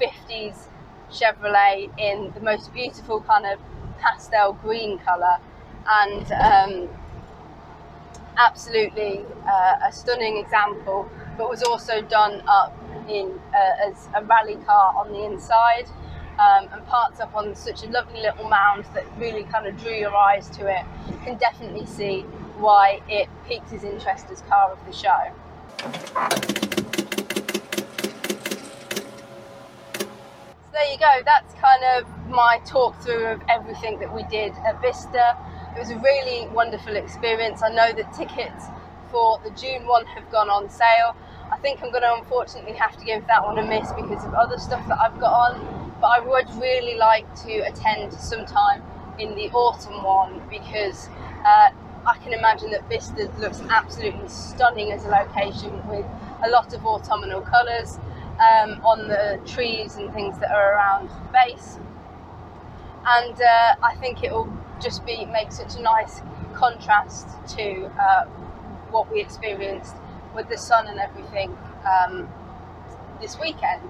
50s 0.00 0.68
Chevrolet 1.10 1.90
in 1.98 2.32
the 2.34 2.40
most 2.40 2.72
beautiful 2.72 3.20
kind 3.20 3.46
of 3.46 3.58
pastel 4.00 4.54
green 4.54 4.98
colour 4.98 5.36
and 5.86 6.32
um, 6.32 6.88
absolutely 8.36 9.24
uh, 9.46 9.76
a 9.86 9.92
stunning 9.92 10.38
example, 10.38 11.08
but 11.36 11.50
was 11.50 11.62
also 11.62 12.00
done 12.02 12.42
up 12.46 12.76
in 13.08 13.38
uh, 13.54 13.88
as 13.88 14.08
a 14.14 14.24
rally 14.24 14.56
car 14.66 14.94
on 14.96 15.12
the 15.12 15.24
inside 15.24 15.86
um, 16.38 16.68
and 16.72 16.86
parked 16.86 17.20
up 17.20 17.34
on 17.34 17.54
such 17.54 17.84
a 17.84 17.88
lovely 17.88 18.20
little 18.20 18.48
mound 18.48 18.84
that 18.94 19.04
really 19.18 19.44
kind 19.44 19.66
of 19.66 19.78
drew 19.80 19.94
your 19.94 20.14
eyes 20.14 20.48
to 20.50 20.66
it. 20.66 20.84
You 21.08 21.18
can 21.24 21.36
definitely 21.38 21.86
see 21.86 22.22
why 22.58 23.00
it 23.08 23.28
piqued 23.46 23.70
his 23.70 23.84
interest 23.84 24.26
as 24.30 24.40
car 24.42 24.72
of 24.72 24.78
the 24.86 24.92
show. 24.92 25.32
So 30.56 30.70
there 30.72 30.92
you 30.92 30.98
go, 30.98 31.22
that's 31.24 31.54
kind 31.54 31.84
of 31.96 32.28
my 32.28 32.60
talk 32.66 33.00
through 33.02 33.26
of 33.26 33.42
everything 33.48 33.98
that 34.00 34.12
we 34.12 34.24
did 34.24 34.52
at 34.66 34.80
Bicester. 34.82 35.36
It 35.76 35.78
was 35.78 35.90
a 35.90 35.98
really 35.98 36.48
wonderful 36.48 36.96
experience. 36.96 37.62
I 37.62 37.68
know 37.68 37.92
that 37.92 38.12
tickets 38.12 38.66
for 39.10 39.38
the 39.44 39.50
June 39.50 39.86
one 39.86 40.04
have 40.06 40.30
gone 40.32 40.50
on 40.50 40.68
sale. 40.68 41.16
I 41.50 41.58
think 41.58 41.82
I'm 41.82 41.90
going 41.90 42.02
to 42.02 42.14
unfortunately 42.14 42.72
have 42.72 42.96
to 42.98 43.04
give 43.04 43.26
that 43.26 43.44
one 43.44 43.58
a 43.58 43.66
miss 43.66 43.92
because 43.92 44.24
of 44.24 44.34
other 44.34 44.58
stuff 44.58 44.86
that 44.88 44.98
I've 45.00 45.18
got 45.20 45.32
on. 45.32 45.94
But 46.00 46.08
I 46.08 46.20
would 46.20 46.48
really 46.60 46.96
like 46.96 47.26
to 47.44 47.58
attend 47.60 48.12
sometime 48.14 48.82
in 49.18 49.34
the 49.34 49.50
autumn 49.50 50.02
one 50.02 50.42
because 50.50 51.08
uh, 51.46 51.70
I 52.06 52.18
can 52.22 52.32
imagine 52.32 52.70
that 52.72 52.88
Bicester 52.88 53.30
looks 53.38 53.60
absolutely 53.70 54.28
stunning 54.28 54.92
as 54.92 55.04
a 55.04 55.08
location 55.08 55.86
with 55.88 56.04
a 56.44 56.50
lot 56.50 56.72
of 56.74 56.84
autumnal 56.84 57.40
colours 57.40 57.98
um, 58.34 58.80
on 58.84 59.08
the 59.08 59.40
trees 59.46 59.96
and 59.96 60.12
things 60.12 60.38
that 60.40 60.50
are 60.50 60.74
around 60.74 61.08
the 61.08 61.32
base. 61.32 61.78
And 63.06 63.34
uh, 63.40 63.74
I 63.82 63.94
think 64.00 64.24
it 64.24 64.32
will 64.32 64.52
just 64.82 65.06
be 65.06 65.24
make 65.26 65.52
such 65.52 65.76
a 65.76 65.82
nice 65.82 66.20
contrast 66.54 67.28
to 67.56 67.86
uh, 68.00 68.24
what 68.90 69.10
we 69.12 69.20
experienced 69.20 69.94
with 70.34 70.48
the 70.48 70.58
sun 70.58 70.86
and 70.86 70.98
everything 70.98 71.56
um, 71.86 72.28
this 73.20 73.38
weekend. 73.38 73.82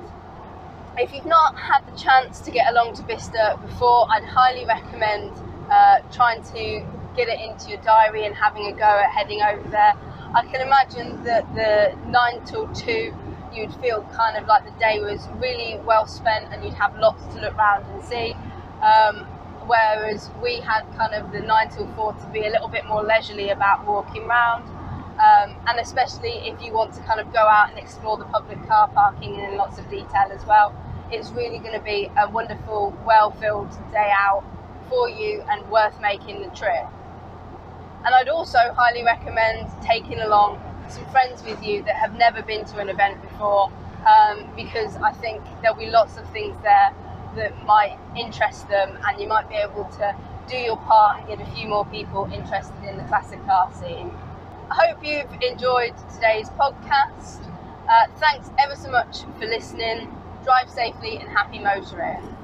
If 0.97 1.13
you've 1.13 1.27
not 1.27 1.59
had 1.59 1.81
the 1.87 1.99
chance 1.99 2.41
to 2.41 2.51
get 2.51 2.71
along 2.71 2.95
to 2.97 3.03
Bicester 3.03 3.59
before, 3.67 4.07
I'd 4.11 4.25
highly 4.25 4.65
recommend 4.65 5.33
uh, 5.71 6.01
trying 6.13 6.43
to 6.45 6.87
get 7.17 7.29
it 7.29 7.41
into 7.41 7.71
your 7.71 7.81
diary 7.83 8.27
and 8.27 8.35
having 8.35 8.67
a 8.67 8.73
go 8.73 8.85
at 8.85 9.11
heading 9.11 9.43
over 9.43 9.69
there. 9.69 9.95
I 10.35 10.45
can 10.47 10.61
imagine 10.61 11.23
that 11.25 11.53
the 11.55 11.97
9 12.11 12.45
till 12.45 12.69
2 12.75 13.15
you'd 13.55 13.75
feel 13.77 14.03
kind 14.13 14.37
of 14.37 14.47
like 14.47 14.65
the 14.65 14.79
day 14.81 15.01
was 15.01 15.29
really 15.37 15.79
well 15.85 16.07
spent 16.07 16.53
and 16.53 16.65
you'd 16.65 16.75
have 16.75 16.97
lots 16.99 17.25
to 17.35 17.41
look 17.41 17.55
around 17.57 17.85
and 17.87 18.05
see. 18.05 18.35
Um, 18.83 19.27
whereas 19.67 20.31
we 20.43 20.57
had 20.57 20.83
kind 20.97 21.15
of 21.15 21.33
the 21.33 21.41
9 21.41 21.69
till 21.71 21.87
4 21.95 22.13
to 22.15 22.27
be 22.33 22.41
a 22.47 22.51
little 22.51 22.69
bit 22.69 22.85
more 22.87 23.03
leisurely 23.03 23.51
about 23.51 23.87
walking 23.87 24.25
around. 24.25 24.65
Um, 25.25 25.57
and 25.67 25.81
especially 25.81 26.49
if 26.49 26.61
you 26.61 26.73
want 26.73 26.93
to 26.95 27.01
kind 27.01 27.19
of 27.19 27.33
go 27.33 27.39
out 27.39 27.71
and 27.71 27.79
explore 27.79 28.19
the 28.19 28.27
public 28.27 28.59
car 28.69 28.89
parking 28.89 29.37
in 29.37 29.57
lots 29.57 29.79
of 29.79 29.89
detail 29.89 30.29
as 30.31 30.45
well, 30.45 30.75
it's 31.11 31.31
really 31.31 31.59
going 31.59 31.73
to 31.73 31.85
be 31.85 32.11
a 32.19 32.29
wonderful, 32.29 32.95
well 33.07 33.31
filled 33.31 33.71
day 33.91 34.13
out 34.19 34.45
for 34.91 35.09
you 35.09 35.43
and 35.51 35.67
worth 35.71 35.99
making 36.01 36.43
the 36.43 36.49
trip. 36.49 36.85
And 38.05 38.15
I'd 38.15 38.29
also 38.29 38.59
highly 38.77 39.03
recommend 39.03 39.71
taking 39.83 40.21
along 40.21 40.61
some 40.89 41.07
friends 41.07 41.43
with 41.43 41.63
you 41.65 41.83
that 41.85 41.97
have 41.97 42.19
never 42.19 42.43
been 42.43 42.67
to 42.67 42.79
an 42.79 42.91
event 42.91 43.23
before 43.23 43.73
um, 44.07 44.47
because 44.55 44.97
I 44.97 45.13
think 45.13 45.43
there'll 45.63 45.79
be 45.79 45.87
lots 45.87 46.19
of 46.19 46.29
things 46.31 46.61
there 46.63 46.93
that 47.37 47.65
might 47.65 47.97
interest 48.17 48.69
them 48.69 48.99
and 49.07 49.21
you 49.21 49.27
might 49.27 49.49
be 49.49 49.55
able 49.55 49.85
to 49.85 50.15
do 50.51 50.57
your 50.57 50.77
part 50.77 51.21
and 51.21 51.29
get 51.29 51.41
a 51.41 51.51
few 51.53 51.67
more 51.67 51.87
people 51.87 52.31
interested 52.33 52.85
in 52.87 52.99
the 52.99 53.05
classic 53.05 53.43
car 53.47 53.73
scene. 53.73 54.13
I 54.71 54.89
hope 54.89 55.05
you've 55.05 55.33
enjoyed 55.43 55.95
today's 56.15 56.49
podcast. 56.51 57.47
Uh, 57.89 58.07
thanks 58.17 58.51
ever 58.59 58.77
so 58.77 58.91
much 58.91 59.23
for 59.39 59.47
listening. 59.47 60.15
Drive 60.43 60.71
safely 60.71 61.19
and 61.19 61.29
happy 61.31 61.59
motoring. 61.59 62.37